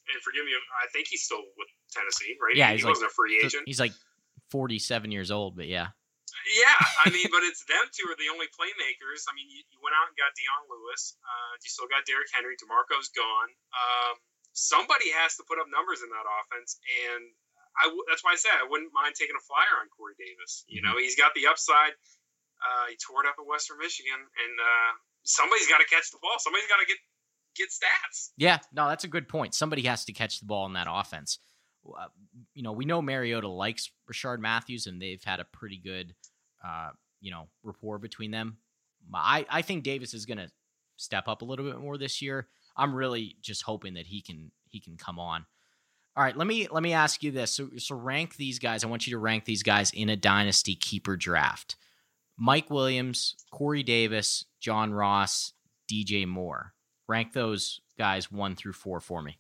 [0.08, 2.56] and forgive me, I think he's still with Tennessee, right?
[2.56, 3.63] Yeah, he, he's wasn't like, a free agent.
[3.67, 3.91] He's like
[4.52, 5.91] 47 years old, but yeah.
[6.48, 9.28] Yeah, I mean, but it's them two are the only playmakers.
[9.28, 11.16] I mean, you, you went out and got Dion Lewis.
[11.22, 12.56] Uh, you still got Derrick Henry.
[12.56, 13.50] Demarco's gone.
[13.76, 14.16] Um,
[14.56, 17.24] somebody has to put up numbers in that offense, and
[17.78, 20.66] I w- that's why I said I wouldn't mind taking a flyer on Corey Davis.
[20.66, 21.94] You know, he's got the upside.
[22.58, 24.92] Uh, he tore it up at Western Michigan, and uh,
[25.24, 26.42] somebody's got to catch the ball.
[26.42, 26.98] Somebody's got to get
[27.56, 28.34] get stats.
[28.38, 29.54] Yeah, no, that's a good point.
[29.54, 31.40] Somebody has to catch the ball in that offense.
[31.86, 32.08] Uh,
[32.54, 36.14] you know, we know Mariota likes Rishard Matthews, and they've had a pretty good,
[36.67, 36.89] uh,
[37.21, 38.58] you know, rapport between them.
[39.13, 40.49] I, I think Davis is going to
[40.97, 42.47] step up a little bit more this year.
[42.75, 45.45] I'm really just hoping that he can he can come on.
[46.15, 47.51] All right, let me let me ask you this.
[47.51, 48.84] So, so rank these guys.
[48.84, 51.75] I want you to rank these guys in a dynasty keeper draft.
[52.38, 55.53] Mike Williams, Corey Davis, John Ross,
[55.91, 56.73] DJ Moore.
[57.08, 59.39] Rank those guys one through four for me.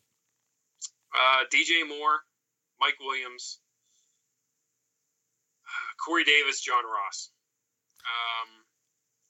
[1.13, 2.19] Uh, DJ Moore,
[2.79, 3.59] Mike Williams,
[6.03, 7.31] Corey Davis, John Ross.
[8.03, 8.49] Um,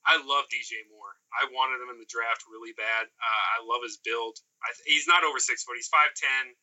[0.07, 1.13] I love DJ Moore.
[1.35, 3.09] I wanted him in the draft really bad.
[3.11, 4.39] Uh, I love his build.
[4.63, 5.75] I, he's not over six foot.
[5.75, 6.55] He's 5'10",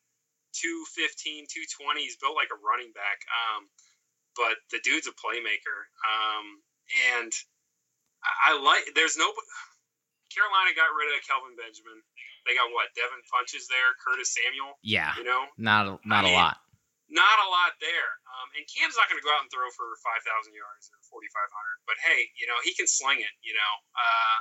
[0.57, 2.01] 215, 220.
[2.01, 3.21] He's built like a running back.
[3.29, 3.69] Um,
[4.33, 5.77] but the dude's a playmaker.
[6.03, 6.45] Um,
[7.13, 7.31] and
[8.25, 8.83] I, I like.
[8.97, 9.29] There's no.
[10.33, 12.01] Carolina got rid of Kelvin Benjamin.
[12.43, 12.91] They got what?
[12.93, 14.77] Devin Funchess there, Curtis Samuel.
[14.83, 16.57] Yeah, You know, not a, not I a mean, lot.
[17.09, 18.11] Not a lot there.
[18.25, 21.29] Um, and Cam's not going to go out and throw for 5,000 yards or 4,500.
[21.85, 23.73] But hey, you know, he can sling it, you know.
[23.93, 24.37] Uh,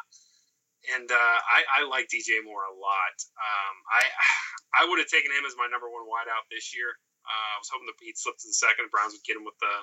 [0.96, 3.16] and uh, I, I like DJ Moore a lot.
[3.36, 4.02] Um, I
[4.80, 6.98] I would have taken him as my number one wideout this year.
[7.24, 8.90] Uh, I was hoping that he'd slip to the second.
[8.92, 9.76] Browns would get him with the,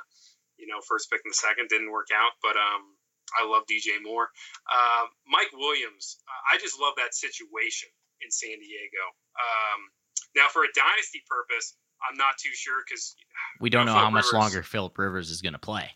[0.61, 1.71] you know, first pick in the second.
[1.71, 2.99] Didn't work out, but um,
[3.33, 4.29] I love DJ Moore.
[4.67, 7.89] Uh, Mike Williams, I just love that situation
[8.21, 9.03] in San Diego.
[9.39, 9.79] Um,
[10.35, 11.73] now, for a dynasty purpose,
[12.07, 13.15] I'm not too sure because
[13.59, 15.89] We don't know, know how much longer Philip Rivers is going to play.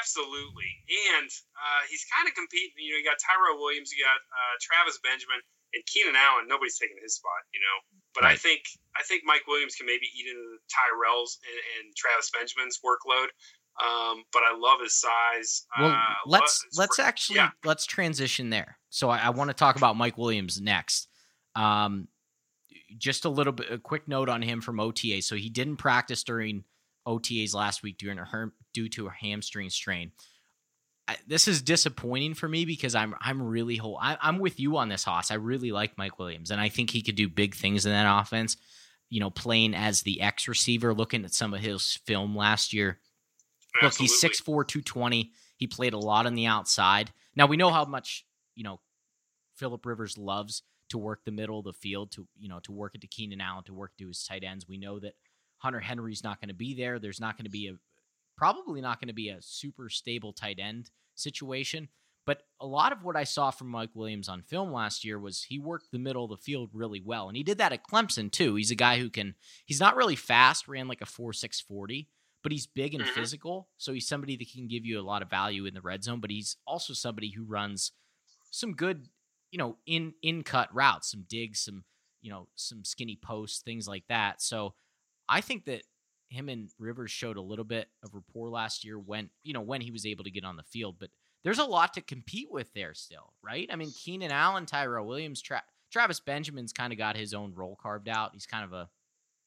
[0.00, 0.72] Absolutely,
[1.12, 2.72] and uh, he's kind of competing.
[2.80, 5.44] You know, you got Tyrell Williams, you got uh, Travis Benjamin,
[5.76, 6.48] and Keenan Allen.
[6.48, 7.76] Nobody's taking his spot, you know.
[8.14, 8.62] But I think
[8.96, 13.28] I think Mike Williams can maybe eat into Tyrell's and, and Travis Benjamin's workload.
[13.76, 15.66] Um, but I love his size.
[15.78, 17.50] Well, uh, let's let's actually yeah.
[17.64, 18.78] let's transition there.
[18.88, 21.08] So I, I want to talk about Mike Williams next.
[21.54, 22.08] Um,
[22.98, 25.22] just a little bit, a quick note on him from OTA.
[25.22, 26.64] So he didn't practice during
[27.06, 30.12] OTAs last week during a her- due to a hamstring strain.
[31.08, 33.98] I, this is disappointing for me because I'm I'm really whole.
[34.00, 35.30] I, I'm with you on this, Hoss.
[35.30, 38.20] I really like Mike Williams, and I think he could do big things in that
[38.20, 38.56] offense.
[39.08, 42.98] You know, playing as the X receiver, looking at some of his film last year,
[43.82, 44.64] Look, he's Absolutely.
[44.64, 45.32] 6'4", 220.
[45.56, 47.12] He played a lot on the outside.
[47.34, 48.80] Now we know how much you know
[49.56, 52.94] Philip Rivers loves to work the middle of the field, to you know to work
[52.94, 54.68] it to Keenan Allen, to work to his tight ends.
[54.68, 55.14] We know that
[55.58, 56.98] Hunter Henry's not going to be there.
[56.98, 57.72] There's not going to be a
[58.36, 61.88] probably not going to be a super stable tight end situation.
[62.26, 65.44] But a lot of what I saw from Mike Williams on film last year was
[65.44, 67.28] he worked the middle of the field really well.
[67.28, 68.56] And he did that at Clemson too.
[68.56, 72.08] He's a guy who can he's not really fast, ran like a 4-6-40,
[72.42, 73.14] but he's big and Mhm.
[73.14, 73.68] physical.
[73.76, 76.20] So he's somebody that can give you a lot of value in the red zone,
[76.20, 77.92] but he's also somebody who runs
[78.50, 79.08] some good,
[79.56, 81.82] you know, in in cut routes, some digs, some,
[82.20, 84.42] you know, some skinny posts, things like that.
[84.42, 84.74] So
[85.30, 85.80] I think that
[86.28, 89.80] him and Rivers showed a little bit of rapport last year when, you know, when
[89.80, 91.08] he was able to get on the field, but
[91.42, 93.66] there's a lot to compete with there still, right?
[93.72, 97.78] I mean, Keenan Allen, Tyrell Williams, Tra- Travis Benjamin's kind of got his own role
[97.80, 98.32] carved out.
[98.34, 98.90] He's kind of a,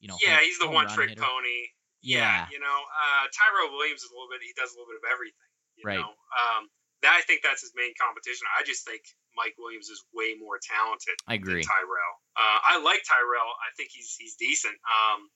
[0.00, 1.22] you know, yeah, home- he's the one trick hitter.
[1.22, 1.68] pony.
[2.02, 2.48] Yeah.
[2.50, 4.40] you know, uh, Tyrell Williams is a little bit.
[4.42, 5.48] He does a little bit of everything.
[5.76, 5.98] You Right.
[6.00, 6.68] know, um,
[7.02, 8.44] that I think that's his main competition.
[8.52, 9.00] I just think
[9.32, 11.64] Mike Williams is way more talented I agree.
[11.64, 12.14] than Tyrell.
[12.36, 13.50] Uh, I like Tyrell.
[13.60, 14.76] I think he's he's decent.
[14.84, 15.28] Um,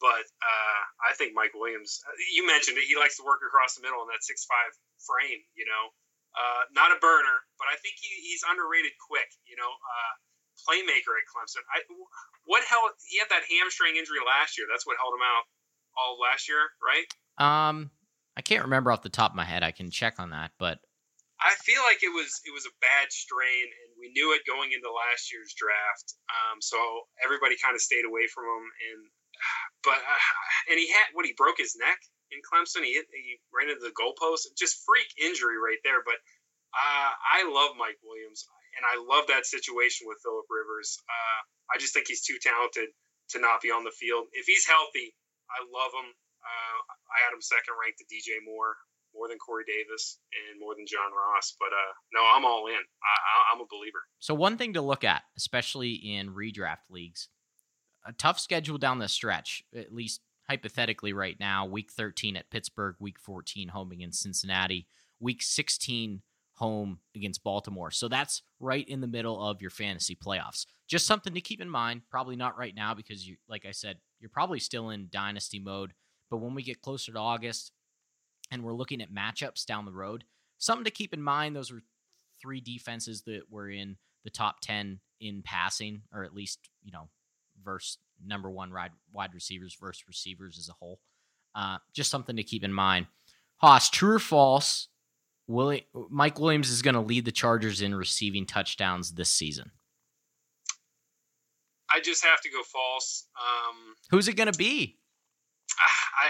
[0.00, 2.00] but uh, I think Mike Williams.
[2.08, 2.88] uh, You mentioned it.
[2.88, 4.72] He likes to work across the middle in that six five
[5.04, 5.44] frame.
[5.52, 5.84] You know,
[6.32, 9.28] uh, not a burner, but I think he, he's underrated quick.
[9.44, 10.12] You know, uh,
[10.64, 11.60] playmaker at Clemson.
[11.68, 11.84] I
[12.48, 14.66] what held he had that hamstring injury last year.
[14.72, 15.44] That's what held him out
[16.00, 17.04] all last year, right?
[17.36, 17.90] Um,
[18.36, 19.62] I can't remember off the top of my head.
[19.62, 20.80] I can check on that, but
[21.40, 24.76] I feel like it was it was a bad strain, and we knew it going
[24.76, 26.20] into last year's draft.
[26.28, 26.76] Um, so
[27.24, 29.00] everybody kind of stayed away from him, and
[29.86, 30.24] but uh,
[30.68, 31.96] and he had what he broke his neck
[32.28, 32.84] in Clemson.
[32.84, 34.52] He hit, he ran into the goalpost.
[34.52, 36.04] Just freak injury right there.
[36.04, 36.20] But
[36.76, 38.44] uh, I love Mike Williams,
[38.76, 41.00] and I love that situation with Philip Rivers.
[41.08, 41.40] Uh,
[41.72, 42.92] I just think he's too talented
[43.32, 44.28] to not be on the field.
[44.36, 45.16] If he's healthy,
[45.48, 46.08] I love him.
[46.40, 46.78] Uh,
[47.16, 48.76] I had him second ranked to DJ Moore.
[49.20, 51.54] More than Corey Davis, and more than John Ross.
[51.60, 52.74] But uh, no, I'm all in.
[52.74, 53.98] I, I'm a believer.
[54.18, 57.28] So one thing to look at, especially in redraft leagues,
[58.06, 61.66] a tough schedule down the stretch, at least hypothetically right now.
[61.66, 64.86] Week 13 at Pittsburgh, week 14 home against Cincinnati,
[65.20, 66.22] week 16
[66.54, 67.90] home against Baltimore.
[67.90, 70.64] So that's right in the middle of your fantasy playoffs.
[70.88, 72.02] Just something to keep in mind.
[72.10, 75.92] Probably not right now because you like I said, you're probably still in dynasty mode,
[76.30, 77.72] but when we get closer to August
[78.50, 80.24] and we're looking at matchups down the road,
[80.58, 81.82] something to keep in mind those were
[82.40, 87.08] three defenses that were in the top 10 in passing or at least, you know,
[87.62, 91.00] versus number 1 wide wide receivers versus receivers as a whole.
[91.54, 93.06] Uh, just something to keep in mind.
[93.56, 94.88] Hoss, true or false?
[95.46, 99.72] Willie, Mike Williams is going to lead the Chargers in receiving touchdowns this season.
[101.90, 103.26] I just have to go false.
[103.36, 104.96] Um, Who's it going to be?
[106.20, 106.28] I,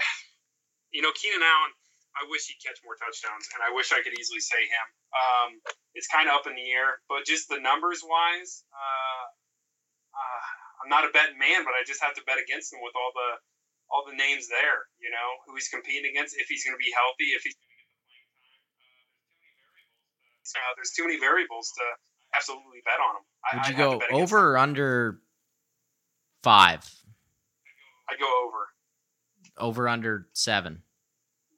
[0.91, 1.71] you know, Keenan Allen.
[2.17, 4.87] I wish he'd catch more touchdowns, and I wish I could easily say him.
[5.15, 5.49] Um,
[5.95, 9.25] it's kind of up in the air, but just the numbers wise, uh,
[10.11, 10.43] uh,
[10.83, 13.11] I'm not a betting man, but I just have to bet against him with all
[13.15, 13.29] the
[13.91, 14.87] all the names there.
[14.99, 17.55] You know, who he's competing against, if he's going to be healthy, if he's
[20.51, 21.83] uh, there's too many variables to
[22.35, 23.23] absolutely bet on him.
[23.53, 25.21] Would you go over or under
[26.43, 26.83] five?
[28.09, 28.67] I go over.
[29.57, 30.83] Over under seven.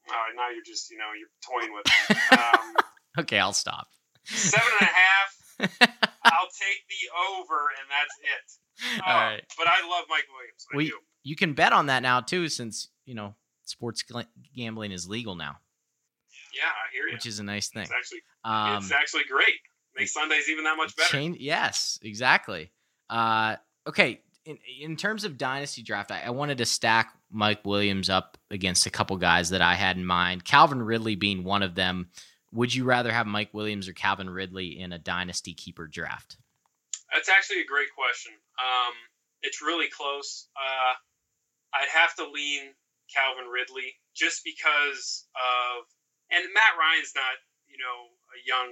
[0.10, 2.38] All right, now you're just you know you're toying with me.
[2.38, 2.76] Um,
[3.24, 3.88] okay, I'll stop.
[4.26, 5.30] Seven and a half.
[6.26, 9.02] I'll take the over, and that's it.
[9.06, 9.44] All right.
[9.58, 10.66] But I love Mike Williams.
[10.74, 10.98] I we, do.
[11.24, 13.36] You can bet on that now too, since you know
[13.66, 14.04] sports
[14.56, 15.58] gambling is legal now.
[16.54, 17.14] Yeah, I hear you.
[17.14, 17.84] Which is a nice thing.
[17.84, 19.60] It's actually, um, it's actually great.
[19.96, 21.10] Makes Sundays even that much better.
[21.10, 22.72] Change, yes, exactly.
[23.10, 28.10] Uh, okay, in, in terms of dynasty draft, I, I, wanted to stack Mike Williams
[28.10, 30.46] up against a couple guys that I had in mind.
[30.46, 32.10] Calvin Ridley being one of them.
[32.52, 36.38] Would you rather have Mike Williams or Calvin Ridley in a dynasty keeper draft?
[37.12, 38.34] That's actually a great question.
[38.58, 38.94] Um,
[39.42, 40.48] it's really close.
[40.56, 40.94] Uh,
[41.74, 42.74] I'd have to lean
[43.10, 45.90] Calvin Ridley just because of
[46.34, 47.38] and Matt Ryan's not,
[47.70, 48.70] you know, a young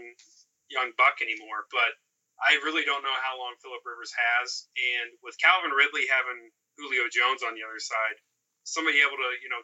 [0.72, 1.94] young buck anymore, but
[2.42, 4.66] I really don't know how long Philip Rivers has.
[4.74, 8.18] And with Calvin Ridley having Julio Jones on the other side,
[8.64, 9.62] somebody able to, you know,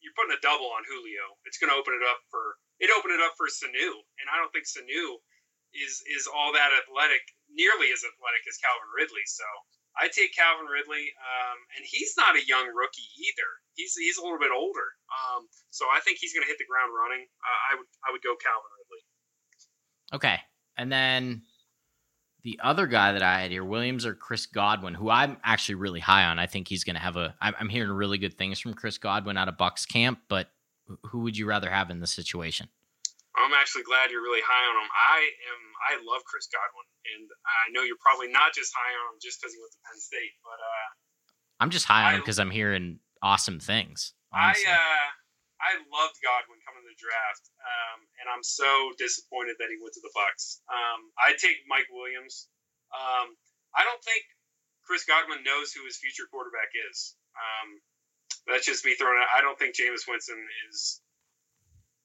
[0.00, 1.36] you're putting a double on Julio.
[1.44, 4.40] It's going to open it up for it opened it up for Sanu, and I
[4.40, 5.20] don't think Sanu
[5.76, 9.26] is is all that athletic, nearly as athletic as Calvin Ridley.
[9.28, 9.44] So
[10.00, 13.50] I take Calvin Ridley, um, and he's not a young rookie either.
[13.76, 16.68] He's he's a little bit older, um, so I think he's going to hit the
[16.68, 17.28] ground running.
[17.44, 19.02] Uh, I would I would go Calvin Ridley.
[20.16, 20.38] Okay,
[20.80, 21.44] and then
[22.42, 26.00] the other guy that I had here, Williams or Chris Godwin, who I'm actually really
[26.00, 26.38] high on.
[26.38, 27.34] I think he's going to have a.
[27.40, 30.48] I'm hearing really good things from Chris Godwin out of Bucks camp, but
[31.04, 32.68] who would you rather have in this situation?
[33.36, 34.90] I'm actually glad you're really high on him.
[34.90, 35.60] I am.
[35.80, 39.40] I love Chris Godwin, and I know you're probably not just high on him just
[39.40, 40.86] because he went to Penn State, but uh,
[41.60, 44.14] I'm just high on him because I'm hearing awesome things.
[44.32, 44.64] Honestly.
[44.66, 45.08] I uh,
[45.60, 49.92] I loved Godwin coming to the draft, um, and I'm so disappointed that he went
[49.96, 50.64] to the Bucks.
[50.72, 52.48] Um, I take Mike Williams.
[52.90, 53.36] Um,
[53.76, 54.24] I don't think
[54.88, 57.14] Chris Godwin knows who his future quarterback is.
[57.36, 57.68] Um,
[58.48, 59.30] that's just me throwing Out.
[59.36, 61.04] I don't think Jameis Winston is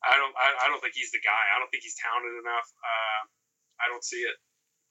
[0.06, 1.44] I don't I, I, don't think he's the guy.
[1.50, 2.68] I don't think he's talented enough.
[2.78, 3.22] Uh,
[3.82, 4.38] I don't see it.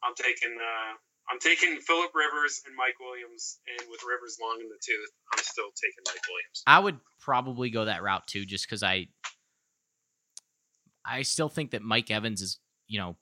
[0.02, 0.92] I'm taking uh,
[1.30, 5.42] I'm taking Philip Rivers and Mike Williams, and with Rivers long in the tooth, I'm
[5.42, 6.62] still taking Mike Williams.
[6.66, 9.08] I would probably go that route too, just because I
[11.04, 13.16] I still think that Mike Evans is you know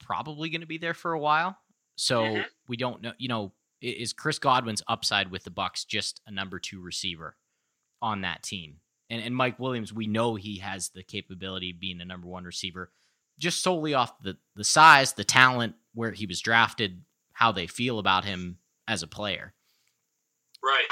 [0.00, 1.56] probably going to be there for a while.
[1.96, 2.42] So mm-hmm.
[2.68, 3.12] we don't know.
[3.18, 7.36] You know, is Chris Godwin's upside with the Bucks just a number two receiver
[8.02, 8.76] on that team?
[9.08, 12.44] And, and Mike Williams, we know he has the capability of being a number one
[12.44, 12.90] receiver
[13.38, 17.02] just solely off the, the size, the talent, where he was drafted,
[17.36, 18.56] how they feel about him
[18.88, 19.52] as a player.
[20.64, 20.86] Right.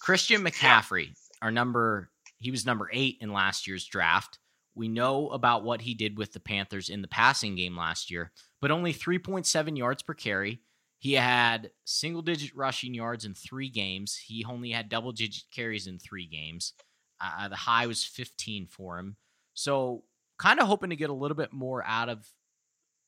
[0.00, 1.12] Christian McCaffrey, yeah.
[1.40, 4.40] our number, he was number eight in last year's draft.
[4.74, 8.32] We know about what he did with the Panthers in the passing game last year,
[8.60, 10.62] but only 3.7 yards per carry.
[10.98, 14.16] He had single digit rushing yards in three games.
[14.16, 16.72] He only had double digit carries in three games.
[17.20, 19.16] Uh, the high was 15 for him.
[19.52, 20.02] So,
[20.40, 22.26] kind of hoping to get a little bit more out of,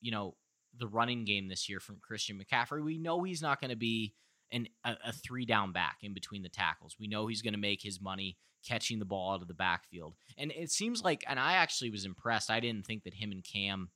[0.01, 0.37] you know,
[0.79, 2.85] the running game this year from Christian McCaffrey.
[2.85, 4.15] We know he's not going to be
[4.53, 6.97] an, a, a three down back in between the tackles.
[6.99, 10.15] We know he's going to make his money catching the ball out of the backfield.
[10.37, 12.51] And it seems like, and I actually was impressed.
[12.51, 13.91] I didn't think that him and Cam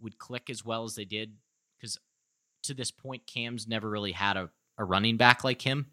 [0.00, 1.34] would click as well as they did
[1.78, 1.98] because
[2.64, 5.86] to this point, Cam's never really had a, a running back like him.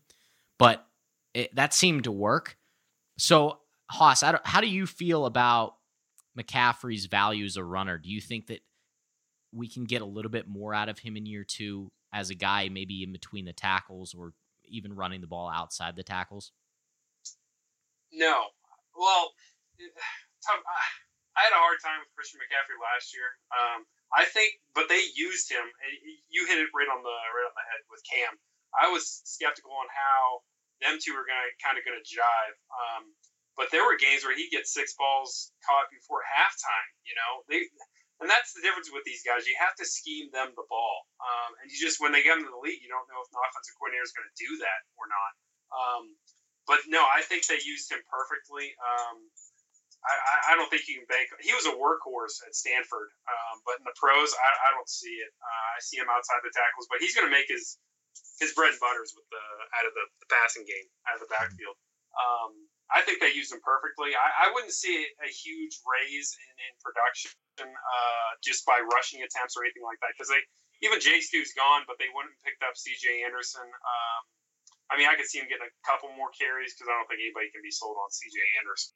[0.58, 0.86] But
[1.34, 2.58] it, that seemed to work.
[3.18, 5.76] So Hoss, how do you feel about
[6.38, 7.98] McCaffrey's value as a runner?
[7.98, 8.62] Do you think that
[9.54, 12.36] we can get a little bit more out of him in year two as a
[12.36, 14.34] guy, maybe in between the tackles or
[14.66, 16.52] even running the ball outside the tackles?
[18.12, 18.54] No.
[18.98, 19.34] Well,
[21.34, 23.34] I had a hard time with Christian McCaffrey last year.
[23.50, 25.66] Um, I think, but they used him.
[26.30, 28.38] You hit it right on the right on the head with Cam.
[28.78, 30.46] I was skeptical on how
[30.86, 32.56] them two were gonna kind of gonna jive.
[32.70, 33.10] Um,
[33.58, 36.90] but there were games where he gets six balls caught before halftime.
[37.06, 37.66] You know, they,
[38.24, 39.44] and that's the difference with these guys.
[39.44, 42.48] You have to scheme them the ball, um, and you just when they get into
[42.48, 45.12] the league, you don't know if an offensive coordinator is going to do that or
[45.12, 45.32] not.
[45.76, 46.04] Um,
[46.64, 48.72] but no, I think they used him perfectly.
[48.80, 49.28] Um,
[50.04, 51.32] I, I, don't think you can bank.
[51.40, 55.16] He was a workhorse at Stanford, um, but in the pros, I, I don't see
[55.16, 55.32] it.
[55.40, 57.80] Uh, I see him outside the tackles, but he's going to make his
[58.40, 59.44] his bread and butters with the
[59.80, 61.76] out of the, the passing game out of the backfield.
[62.16, 64.12] Um, I think they used him perfectly.
[64.14, 67.32] I, I wouldn't see a huge raise in, in production
[67.62, 70.42] uh, just by rushing attempts or anything like that because they
[70.82, 73.24] even Jay Stu's gone, but they wouldn't picked up C.J.
[73.24, 73.64] Anderson.
[73.64, 74.22] Um,
[74.92, 77.24] I mean, I could see him getting a couple more carries because I don't think
[77.24, 78.38] anybody can be sold on C.J.
[78.60, 78.94] Anderson.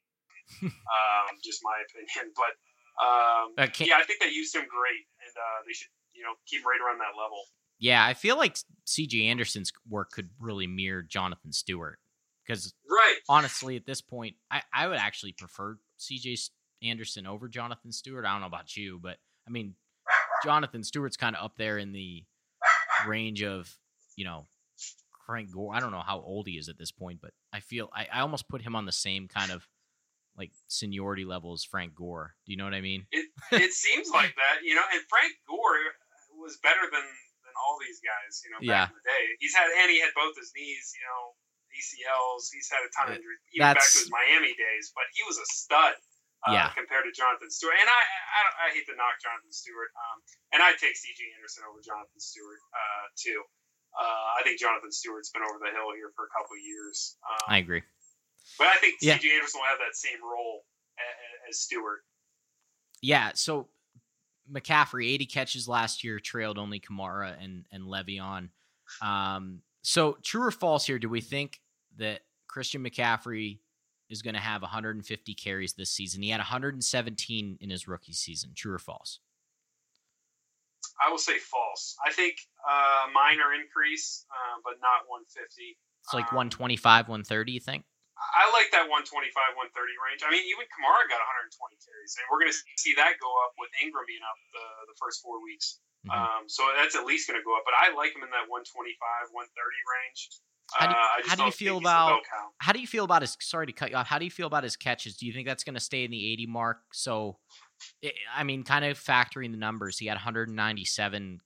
[0.72, 2.54] um, just my opinion, but
[2.98, 3.54] um,
[3.84, 6.80] yeah, I think they used him great, and uh, they should you know keep right
[6.80, 7.44] around that level.
[7.80, 9.28] Yeah, I feel like C.J.
[9.28, 12.00] Anderson's work could really mirror Jonathan Stewart.
[12.48, 13.18] Because right.
[13.28, 16.38] honestly, at this point, I, I would actually prefer CJ
[16.82, 18.26] Anderson over Jonathan Stewart.
[18.26, 19.18] I don't know about you, but
[19.48, 19.76] I mean,
[20.44, 22.24] Jonathan Stewart's kind of up there in the
[23.08, 23.74] range of,
[24.16, 24.46] you know,
[25.26, 25.76] Frank Gore.
[25.76, 28.20] I don't know how old he is at this point, but I feel I, I
[28.22, 29.68] almost put him on the same kind of
[30.38, 32.36] like seniority level as Frank Gore.
[32.46, 33.08] Do you know what I mean?
[33.12, 35.98] It, it seems like that, you know, and Frank Gore
[36.38, 38.86] was better than, than all these guys, you know, back yeah.
[38.94, 39.24] in the day.
[39.42, 41.34] He's had, and he had both his knees, you know,
[41.74, 42.54] ACLs.
[42.54, 44.94] He's had a ton of injuries, even back to his Miami days.
[44.94, 45.98] But he was a stud.
[46.46, 46.70] Uh, yeah.
[46.78, 47.74] compared to Jonathan Stewart.
[47.82, 49.90] And I, I, I hate to knock Jonathan Stewart.
[49.98, 50.18] Um,
[50.54, 51.34] and I take C.J.
[51.34, 53.42] Anderson over Jonathan Stewart uh, too.
[53.98, 57.18] Uh, I think Jonathan Stewart's been over the hill here for a couple of years.
[57.26, 57.82] Um, I agree.
[58.62, 59.18] But I think yeah.
[59.18, 59.34] C.J.
[59.34, 60.62] Anderson will have that same role
[61.02, 62.06] as, as Stewart.
[63.02, 63.32] Yeah.
[63.34, 63.68] So
[64.46, 68.50] McCaffrey, 80 catches last year, trailed only Kamara and and Le'Veon.
[69.02, 71.00] Um, so true or false here?
[71.00, 71.60] Do we think
[71.98, 73.60] that Christian McCaffrey
[74.10, 75.04] is going to have 150
[75.36, 76.22] carries this season.
[76.22, 78.52] He had 117 in his rookie season.
[78.56, 79.20] True or false?
[80.98, 81.96] I will say false.
[82.06, 85.78] I think uh, minor increase, uh, but not 150.
[86.04, 87.52] It's like um, 125, 130.
[87.52, 87.84] You think?
[88.18, 90.26] I like that 125, 130 range.
[90.26, 93.54] I mean, even Kamara got 120 carries, and we're going to see that go up
[93.62, 95.78] with Ingram being up the, the first four weeks.
[96.02, 96.18] Mm-hmm.
[96.18, 97.62] Um, so that's at least going to go up.
[97.62, 100.34] But I like him in that 125, 130 range.
[100.74, 102.20] How do, you, uh, how do you feel about
[102.58, 103.38] how do you feel about his?
[103.40, 104.08] Sorry to cut you off.
[104.08, 105.16] How do you feel about his catches?
[105.16, 106.78] Do you think that's going to stay in the 80 mark?
[106.92, 107.38] So,
[108.04, 111.40] eh, I mean, kind of factoring the numbers, he had 197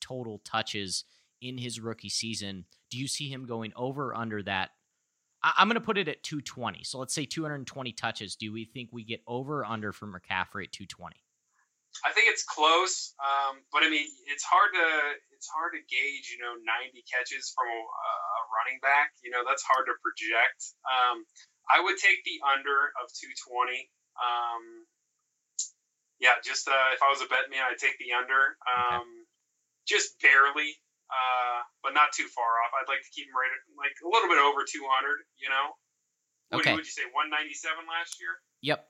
[0.00, 1.04] total touches
[1.42, 2.64] in his rookie season.
[2.90, 4.70] Do you see him going over or under that?
[5.42, 6.84] I, am going to put it at 220.
[6.84, 8.34] So let's say 220 touches.
[8.34, 11.16] Do we think we get over or under for McCaffrey at 220?
[12.02, 14.88] I think it's close, um, but I mean, it's hard to
[15.30, 16.26] it's hard to gauge.
[16.34, 19.14] You know, 90 catches from a, a running back.
[19.22, 20.74] You know, that's hard to project.
[20.82, 21.22] Um,
[21.70, 23.86] I would take the under of 220.
[24.18, 24.62] Um,
[26.18, 28.58] yeah, just uh, if I was a bet man, I'd take the under.
[28.66, 29.22] Um, okay.
[29.86, 30.74] Just barely,
[31.12, 32.74] uh, but not too far off.
[32.74, 34.80] I'd like to keep him right at, like a little bit over 200.
[35.38, 35.66] You know,
[36.50, 36.74] what okay.
[36.74, 37.06] would you say?
[37.06, 38.34] 197 last year.
[38.66, 38.82] Yep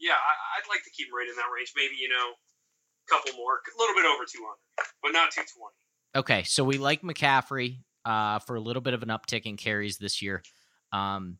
[0.00, 1.72] yeah, I, would like to keep him right in that range.
[1.76, 4.56] Maybe you know, a couple more, a little bit over 200,
[5.02, 5.72] but not 220.
[6.14, 9.98] Okay, so we like McCaffrey uh, for a little bit of an uptick in carries
[9.98, 10.42] this year.
[10.92, 11.38] Um,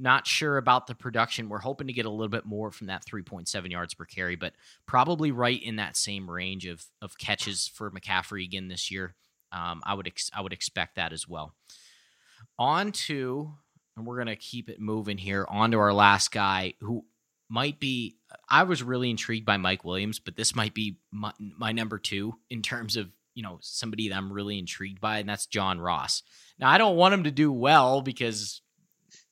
[0.00, 1.48] not sure about the production.
[1.48, 4.54] We're hoping to get a little bit more from that 3.7 yards per carry, but
[4.86, 9.14] probably right in that same range of of catches for McCaffrey again this year.
[9.52, 11.54] Um, I would ex- I would expect that as well.
[12.58, 13.52] On to,
[13.96, 15.44] and we're gonna keep it moving here.
[15.48, 17.04] On to our last guy, who
[17.50, 18.16] might be
[18.48, 22.36] I was really intrigued by Mike Williams, but this might be my, my, number two
[22.48, 26.22] in terms of you know somebody that I'm really intrigued by, and that's John Ross.
[26.58, 28.62] Now I don't want him to do well because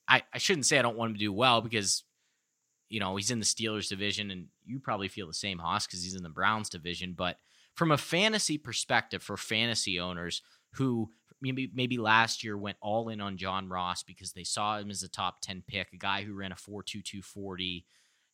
[0.09, 2.03] I, I shouldn't say I don't want him to do well because
[2.89, 6.03] you know he's in the Steelers division, and you probably feel the same, Hoss, because
[6.03, 7.15] he's in the Browns division.
[7.17, 7.37] But
[7.75, 10.43] from a fantasy perspective, for fantasy owners
[10.75, 11.11] who
[11.41, 15.05] maybe maybe last year went all in on John Ross because they saw him as
[15.05, 17.85] a top 10 pick, a guy who ran a 4.2240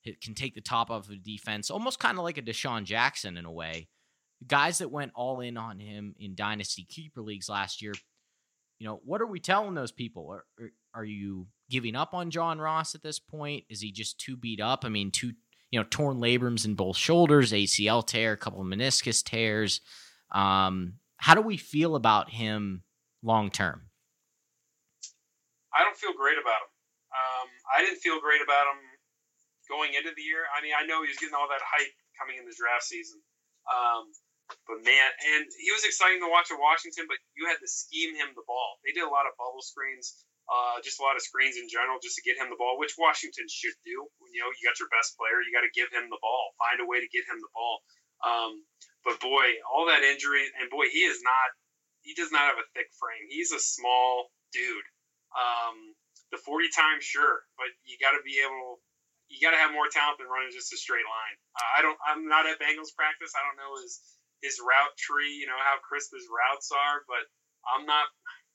[0.04, 3.36] it can take the top off the defense, almost kind of like a DeSean Jackson
[3.36, 3.88] in a way.
[4.46, 7.94] Guys that went all in on him in dynasty keeper leagues last year,
[8.78, 10.28] you know, what are we telling those people?
[10.30, 13.64] Are, are, are you giving up on John Ross at this point?
[13.70, 14.84] Is he just too beat up?
[14.84, 15.32] I mean, two
[15.70, 19.80] you know torn labrums in both shoulders, ACL tear, a couple of meniscus tears.
[20.30, 22.82] Um, how do we feel about him
[23.22, 23.82] long term?
[25.74, 26.70] I don't feel great about him.
[27.10, 28.78] Um, I didn't feel great about him
[29.66, 30.44] going into the year.
[30.52, 33.20] I mean, I know he was getting all that hype coming in the draft season.
[33.68, 34.12] Um,
[34.68, 38.12] but man, and he was exciting to watch at Washington, but you had to scheme
[38.12, 38.76] him the ball.
[38.84, 40.12] They did a lot of bubble screens,
[40.52, 43.00] uh, just a lot of screens in general, just to get him the ball, which
[43.00, 44.04] Washington should do.
[44.32, 46.76] You know, you got your best player, you got to give him the ball, find
[46.84, 47.76] a way to get him the ball.
[48.20, 48.52] Um,
[49.04, 51.48] but boy, all that injury, and boy, he is not,
[52.04, 53.24] he does not have a thick frame.
[53.32, 54.88] He's a small dude.
[55.32, 55.96] Um,
[56.32, 58.80] the 40 times, sure, but you got to be able
[59.28, 61.36] you got to have more talent than running just a straight line.
[61.56, 61.98] Uh, I don't.
[62.04, 63.32] I'm not at Bengals practice.
[63.32, 64.00] I don't know his
[64.44, 65.32] his route tree.
[65.40, 67.24] You know how crisp his routes are, but
[67.64, 68.06] I'm not.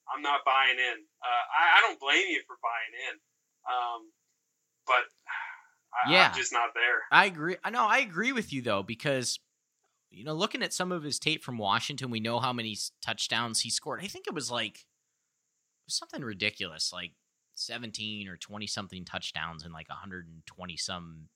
[0.09, 0.97] I'm not buying in.
[1.21, 3.15] Uh, I, I, don't blame you for buying in,
[3.69, 4.01] um,
[4.87, 5.05] but
[5.93, 7.05] I, yeah, I'm just not there.
[7.11, 7.57] I agree.
[7.63, 7.85] I know.
[7.85, 9.39] I agree with you though because
[10.09, 13.61] you know looking at some of his tape from Washington, we know how many touchdowns
[13.61, 14.01] he scored.
[14.03, 14.85] I think it was like
[15.87, 17.11] something ridiculous, like
[17.59, 21.27] 17 or 20 something touchdowns and like 120 some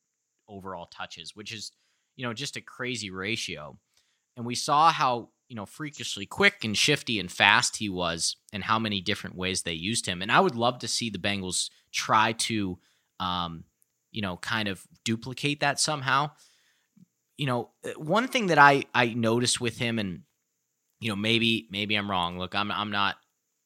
[0.48, 1.72] overall touches, which is,
[2.16, 3.78] you know, just a crazy ratio.
[4.36, 8.64] And we saw how, you know, freakishly quick and shifty and fast he was and
[8.64, 10.22] how many different ways they used him.
[10.22, 12.80] And I would love to see the Bengals try to,
[13.20, 13.66] um,
[14.12, 16.32] you know, kind of duplicate that somehow.
[17.38, 20.22] You know, uh, one thing that I I noticed with him, and
[21.00, 22.38] you know, maybe maybe I'm wrong.
[22.38, 23.16] Look, I'm I'm not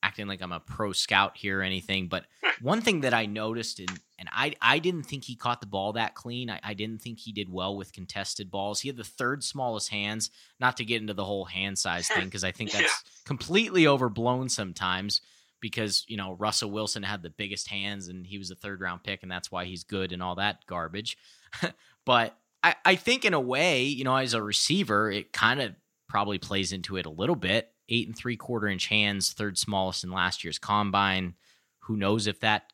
[0.03, 2.25] acting like I'm a pro scout here or anything, but
[2.61, 3.89] one thing that I noticed, and
[4.19, 6.49] and I I didn't think he caught the ball that clean.
[6.49, 8.81] I, I didn't think he did well with contested balls.
[8.81, 10.29] He had the third smallest hands.
[10.59, 13.11] Not to get into the whole hand size thing, because I think that's yeah.
[13.25, 15.21] completely overblown sometimes.
[15.59, 19.03] Because you know Russell Wilson had the biggest hands, and he was a third round
[19.03, 21.17] pick, and that's why he's good and all that garbage.
[22.05, 25.73] but I, I think in a way, you know, as a receiver, it kind of
[26.07, 30.03] probably plays into it a little bit eight and three quarter inch hands, third smallest
[30.03, 31.35] in last year's combine.
[31.81, 32.71] Who knows if that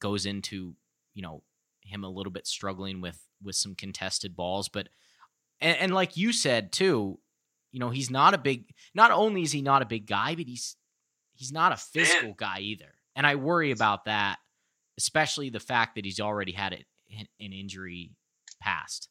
[0.00, 0.74] goes into
[1.14, 1.42] you know
[1.82, 4.88] him a little bit struggling with with some contested balls, but
[5.60, 7.18] and, and like you said too,
[7.72, 8.66] you know he's not a big.
[8.94, 10.76] Not only is he not a big guy, but he's
[11.34, 14.38] he's not a physical guy either, and I worry about that,
[14.98, 16.86] especially the fact that he's already had it
[17.40, 18.12] an injury
[18.60, 19.08] past.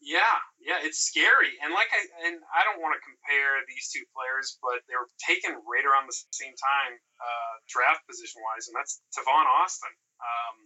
[0.00, 0.20] Yeah,
[0.66, 1.54] yeah, it's scary.
[1.62, 5.06] And like I and I don't want to compare these two players, but they were
[5.22, 9.94] taken right around the same time, uh, draft position wise, and that's Tavon Austin.
[10.18, 10.56] Um,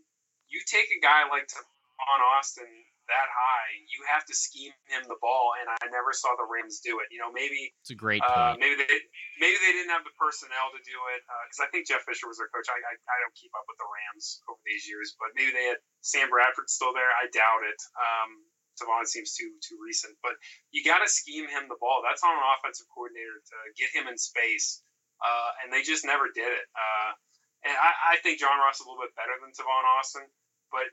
[0.48, 2.72] you take a guy like Tavon Austin
[3.11, 6.78] that high, you have to scheme him the ball, and I never saw the Rams
[6.78, 7.11] do it.
[7.11, 8.98] You know, maybe it's a great uh, maybe they
[9.42, 11.20] maybe they didn't have the personnel to do it
[11.51, 12.70] because uh, I think Jeff Fisher was their coach.
[12.70, 15.74] I, I, I don't keep up with the Rams over these years, but maybe they
[15.74, 17.11] had Sam Bradford still there.
[17.11, 17.80] I doubt it.
[17.98, 18.30] Um,
[18.78, 20.14] Tavon seems too too recent.
[20.22, 20.38] But
[20.70, 22.02] you got to scheme him the ball.
[22.04, 24.82] That's on an offensive coordinator to get him in space,
[25.20, 26.66] uh, and they just never did it.
[26.76, 27.10] Uh,
[27.64, 30.24] and I, I, think John Ross is a little bit better than Tavon Austin,
[30.72, 30.88] but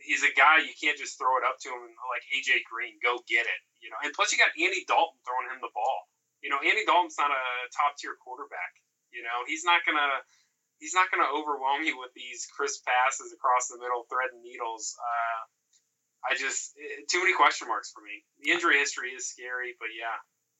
[0.00, 3.20] he's a guy you can't just throw it up to him like AJ Green, go
[3.28, 3.60] get it.
[3.84, 6.08] You know, and plus you got Andy Dalton throwing him the ball.
[6.40, 7.44] You know, Andy Dalton's not a
[7.76, 8.72] top tier quarterback.
[9.12, 10.24] You know, he's not gonna
[10.80, 14.96] he's not gonna overwhelm you with these crisp passes across the middle, threading needles.
[14.96, 15.40] Uh,
[16.24, 18.24] I just eh, too many question marks for me.
[18.42, 20.06] The injury history is scary, but yeah.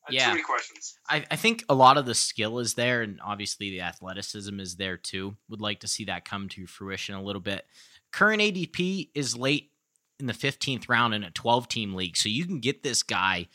[0.07, 0.26] Uh, yeah.
[0.26, 0.98] Too many questions.
[1.09, 4.76] I, I think a lot of the skill is there, and obviously the athleticism is
[4.76, 5.36] there too.
[5.48, 7.66] Would like to see that come to fruition a little bit.
[8.12, 9.70] Current ADP is late
[10.18, 13.48] in the 15th round in a 12 team league, so you can get this guy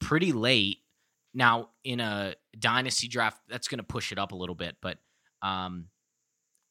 [0.00, 0.78] pretty late.
[1.32, 4.98] Now, in a dynasty draft, that's going to push it up a little bit, but
[5.42, 5.86] um,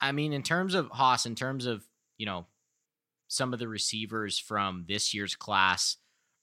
[0.01, 1.83] I mean, in terms of Hoss, in terms of
[2.17, 2.45] you know
[3.35, 5.97] some of the receivers from this year's class.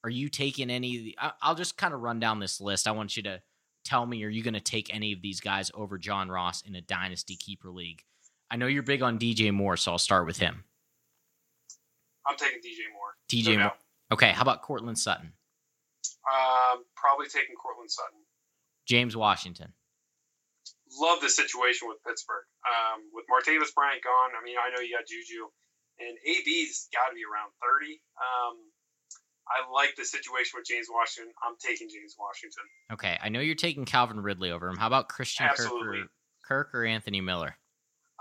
[0.04, 1.14] Are you taking any?
[1.40, 2.88] I'll just kind of run down this list.
[2.88, 3.40] I want you to
[3.84, 6.74] tell me: Are you going to take any of these guys over John Ross in
[6.74, 8.02] a dynasty keeper league?
[8.50, 10.64] I know you're big on DJ Moore, so I'll start with him.
[12.26, 13.16] I'm taking DJ Moore.
[13.30, 13.72] DJ no Moore.
[14.12, 15.32] Okay, how about Courtland Sutton?
[16.28, 18.20] Um, probably taking Courtland Sutton.
[18.86, 19.72] James Washington.
[21.00, 22.44] Love the situation with Pittsburgh.
[22.68, 25.48] Um, with Martavis Bryant gone, I mean, I know you got Juju
[26.00, 28.00] and AB's got to be around 30.
[28.16, 28.56] Um,
[29.48, 31.34] I like the situation with James Washington.
[31.42, 32.64] I'm taking James Washington.
[32.94, 34.78] Okay, I know you're taking Calvin Ridley over him.
[34.78, 36.06] How about Christian Absolutely.
[36.46, 37.58] Kirk or, Kirk or Anthony Miller?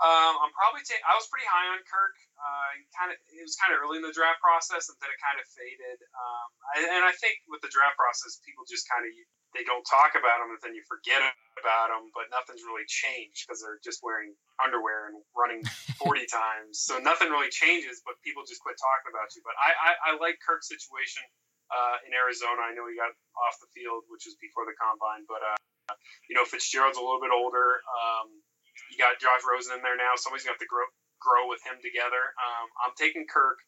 [0.02, 1.06] Um, I'm probably taking.
[1.06, 2.16] I was pretty high on Kirk.
[2.34, 5.20] Uh, kind of, it was kind of early in the draft process, and then it
[5.22, 5.98] kind of faded.
[6.10, 9.14] Um, I, and I think with the draft process, people just kind of
[9.52, 11.20] they don't talk about them, and then you forget
[11.60, 12.08] about them.
[12.16, 15.62] But nothing's really changed because they're just wearing underwear and running
[16.00, 16.80] 40 times.
[16.80, 19.44] So nothing really changes, but people just quit talking about you.
[19.44, 21.24] But I, I, I like Kirk's situation
[21.72, 22.64] uh, in Arizona.
[22.64, 23.12] I know he got
[23.44, 25.60] off the field, which was before the combine, but uh,
[26.28, 27.80] you know Fitzgerald's a little bit older.
[27.88, 28.28] Um,
[28.92, 30.16] you got Josh Rosen in there now.
[30.16, 30.88] Somebody's have to grow
[31.20, 32.34] grow with him together.
[32.40, 33.60] Um, I'm taking Kirk.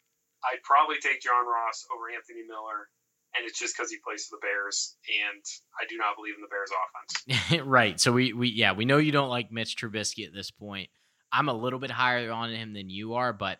[0.44, 2.90] I'd probably take John Ross over Anthony Miller
[3.36, 5.42] and it's just because he plays for the Bears, and
[5.80, 7.66] I do not believe in the Bears offense.
[7.66, 8.00] right.
[8.00, 10.88] So we we yeah we know you don't like Mitch Trubisky at this point.
[11.32, 13.58] I'm a little bit higher on him than you are, but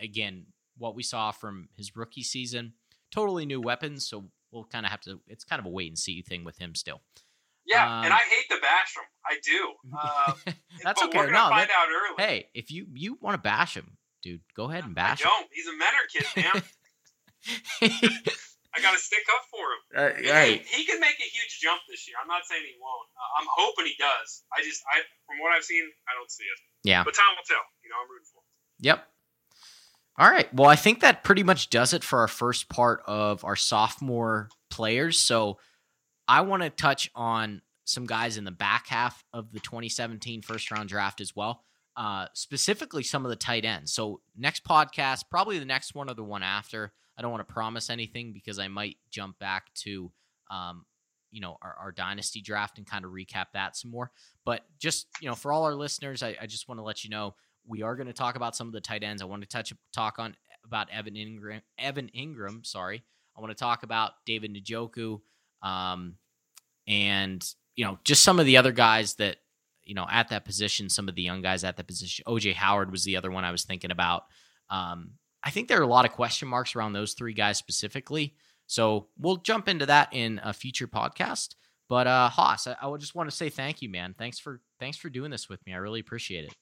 [0.00, 0.46] again,
[0.78, 2.74] what we saw from his rookie season,
[3.12, 4.08] totally new weapons.
[4.08, 5.20] So we'll kind of have to.
[5.28, 7.00] It's kind of a wait and see thing with him still.
[7.64, 9.04] Yeah, um, and I hate to bash him.
[9.24, 9.72] I do.
[9.96, 10.52] Uh,
[10.82, 11.18] That's but okay.
[11.18, 12.28] We're gonna no, find that, out early.
[12.28, 15.48] Hey, if you you want to bash him, dude, go ahead and bash I don't.
[15.52, 16.26] He's a Mentor kid,
[18.02, 18.22] man.
[18.74, 19.80] I got to stick up for him.
[19.92, 20.64] Uh, right.
[20.64, 22.16] He, he can make a huge jump this year.
[22.20, 23.08] I'm not saying he won't.
[23.12, 24.42] Uh, I'm hoping he does.
[24.48, 26.58] I just, I from what I've seen, I don't see it.
[26.84, 27.04] Yeah.
[27.04, 27.62] But time will tell.
[27.84, 28.48] You know, I'm rooting for him.
[28.80, 28.98] Yep.
[30.18, 30.52] All right.
[30.54, 34.48] Well, I think that pretty much does it for our first part of our sophomore
[34.70, 35.18] players.
[35.18, 35.58] So
[36.28, 40.70] I want to touch on some guys in the back half of the 2017 first
[40.70, 41.64] round draft as well.
[41.96, 43.92] Uh, specifically, some of the tight ends.
[43.92, 47.52] So, next podcast, probably the next one or the one after, I don't want to
[47.52, 50.10] promise anything because I might jump back to,
[50.50, 50.84] um,
[51.30, 54.10] you know, our, our, dynasty draft and kind of recap that some more.
[54.44, 57.10] But just you know, for all our listeners, I, I just want to let you
[57.10, 57.34] know
[57.66, 59.22] we are going to talk about some of the tight ends.
[59.22, 60.34] I want to touch talk on
[60.64, 61.62] about Evan Ingram.
[61.78, 63.02] Evan Engram, sorry.
[63.36, 65.20] I want to talk about David Njoku,
[65.62, 66.16] um,
[66.86, 67.44] and
[67.76, 69.36] you know, just some of the other guys that
[69.84, 70.88] you know at that position.
[70.88, 72.24] Some of the young guys at that position.
[72.26, 74.24] OJ Howard was the other one I was thinking about.
[74.70, 75.12] Um,
[75.44, 78.34] I think there are a lot of question marks around those three guys specifically.
[78.66, 81.56] So we'll jump into that in a future podcast.
[81.88, 84.14] But uh Hoss, I, I would just want to say thank you, man.
[84.16, 85.74] Thanks for thanks for doing this with me.
[85.74, 86.54] I really appreciate it.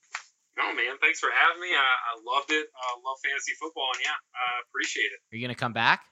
[0.59, 0.97] No, man.
[1.01, 1.69] Thanks for having me.
[1.69, 2.67] I, I loved it.
[2.75, 5.21] I love fantasy football, and yeah, I appreciate it.
[5.33, 6.03] Are you gonna come back?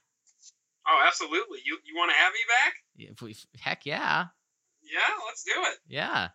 [0.86, 1.58] Oh, absolutely.
[1.64, 2.74] You you want to have me back?
[3.12, 4.26] If we, heck yeah.
[4.82, 5.78] Yeah, let's do it.
[5.86, 6.28] Yeah.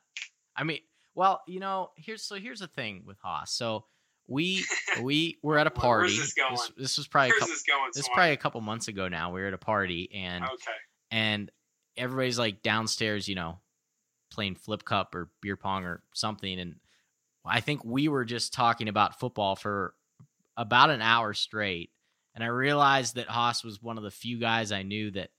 [0.55, 0.79] I mean,
[1.15, 3.53] well, you know, here's so here's the thing with Hoss.
[3.53, 3.85] So
[4.33, 4.65] we
[5.01, 6.07] we were at a party.
[6.07, 6.51] Where's this going?
[6.51, 7.91] This, this was probably Where's a couple, this going?
[7.93, 9.31] this probably a couple months ago now.
[9.31, 10.71] We were at a party and okay.
[11.11, 11.51] and
[11.95, 13.59] everybody's like downstairs, you know,
[14.31, 16.59] playing flip cup or beer pong or something.
[16.59, 16.75] And
[17.45, 19.93] I think we were just talking about football for
[20.57, 21.91] about an hour straight.
[22.35, 25.29] And I realized that Hoss was one of the few guys I knew that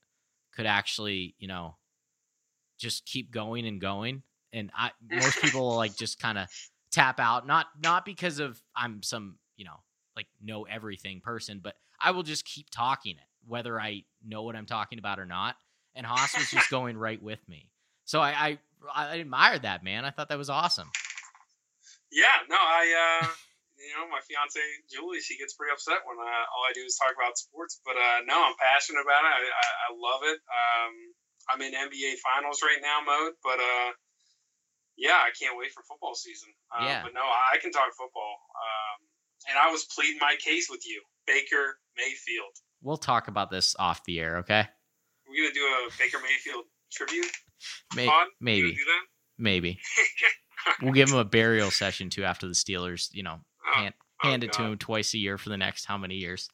[0.55, 1.75] could actually, you know,
[2.77, 4.23] just keep going and going.
[4.53, 6.47] And I most people like just kind of
[6.95, 9.83] tap out not not because of I'm some you know
[10.15, 14.55] like know everything person, but I will just keep talking it whether I know what
[14.55, 15.55] I'm talking about or not.
[15.93, 17.69] And Hoss was just going right with me,
[18.05, 18.59] so I, I
[19.11, 20.05] I admired that man.
[20.05, 20.89] I thought that was awesome.
[22.11, 23.27] Yeah, no, I uh,
[23.75, 26.95] you know my fiance Julie, she gets pretty upset when uh, all I do is
[26.95, 29.31] talk about sports, but uh, no, I'm passionate about it.
[29.35, 30.39] I, I, I love it.
[30.47, 30.93] Um,
[31.51, 33.91] I'm in NBA Finals right now mode, but uh,
[34.97, 36.49] yeah, I can't wait for football season.
[36.77, 37.03] Um, Yeah.
[37.03, 38.37] But no, I can talk football.
[38.55, 39.07] Um,
[39.49, 42.55] and I was pleading my case with you, Baker Mayfield.
[42.81, 44.67] We'll talk about this off the air, okay?
[45.27, 47.31] We're gonna do a Baker Mayfield tribute
[47.95, 48.09] May-.
[48.39, 48.77] Maybe,
[49.37, 49.79] maybe
[50.81, 53.09] we'll give him a burial session too after the Steelers.
[53.13, 53.81] You know, Oh,
[54.29, 56.49] hand, oh, to him twice a year for the next how many years?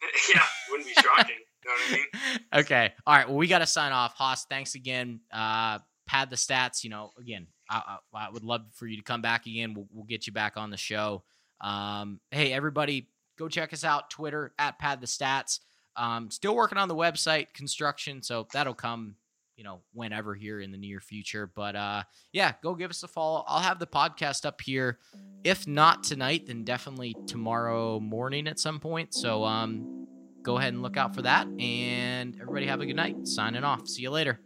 [0.34, 1.36] yeah, wouldn't be shocking.
[1.64, 2.40] you know what I mean?
[2.64, 2.92] okay.
[3.06, 3.28] All right.
[3.28, 4.14] Well, we got to sign off.
[4.14, 5.20] Hoss, thanks again.
[5.32, 6.84] Uh, pad the stats.
[6.84, 9.74] You know, again, I, I, would love for you to come back again.
[9.74, 11.22] We'll, we'll get you back on the show.
[11.60, 13.08] Um, hey, everybody,
[13.38, 14.10] go check us out.
[14.10, 15.60] Twitter at pad the stats.
[15.96, 19.14] Um, still working on the website construction, so that'll come,
[19.56, 21.50] you know, whenever here in the near future.
[21.54, 22.02] But uh,
[22.32, 23.44] yeah, go give us a follow.
[23.46, 24.98] I'll have the podcast up here.
[25.44, 29.12] If not tonight, then definitely tomorrow morning at some point.
[29.12, 30.06] So um,
[30.42, 31.46] go ahead and look out for that.
[31.58, 33.26] And everybody have a good night.
[33.26, 33.86] Signing off.
[33.86, 34.40] See you later.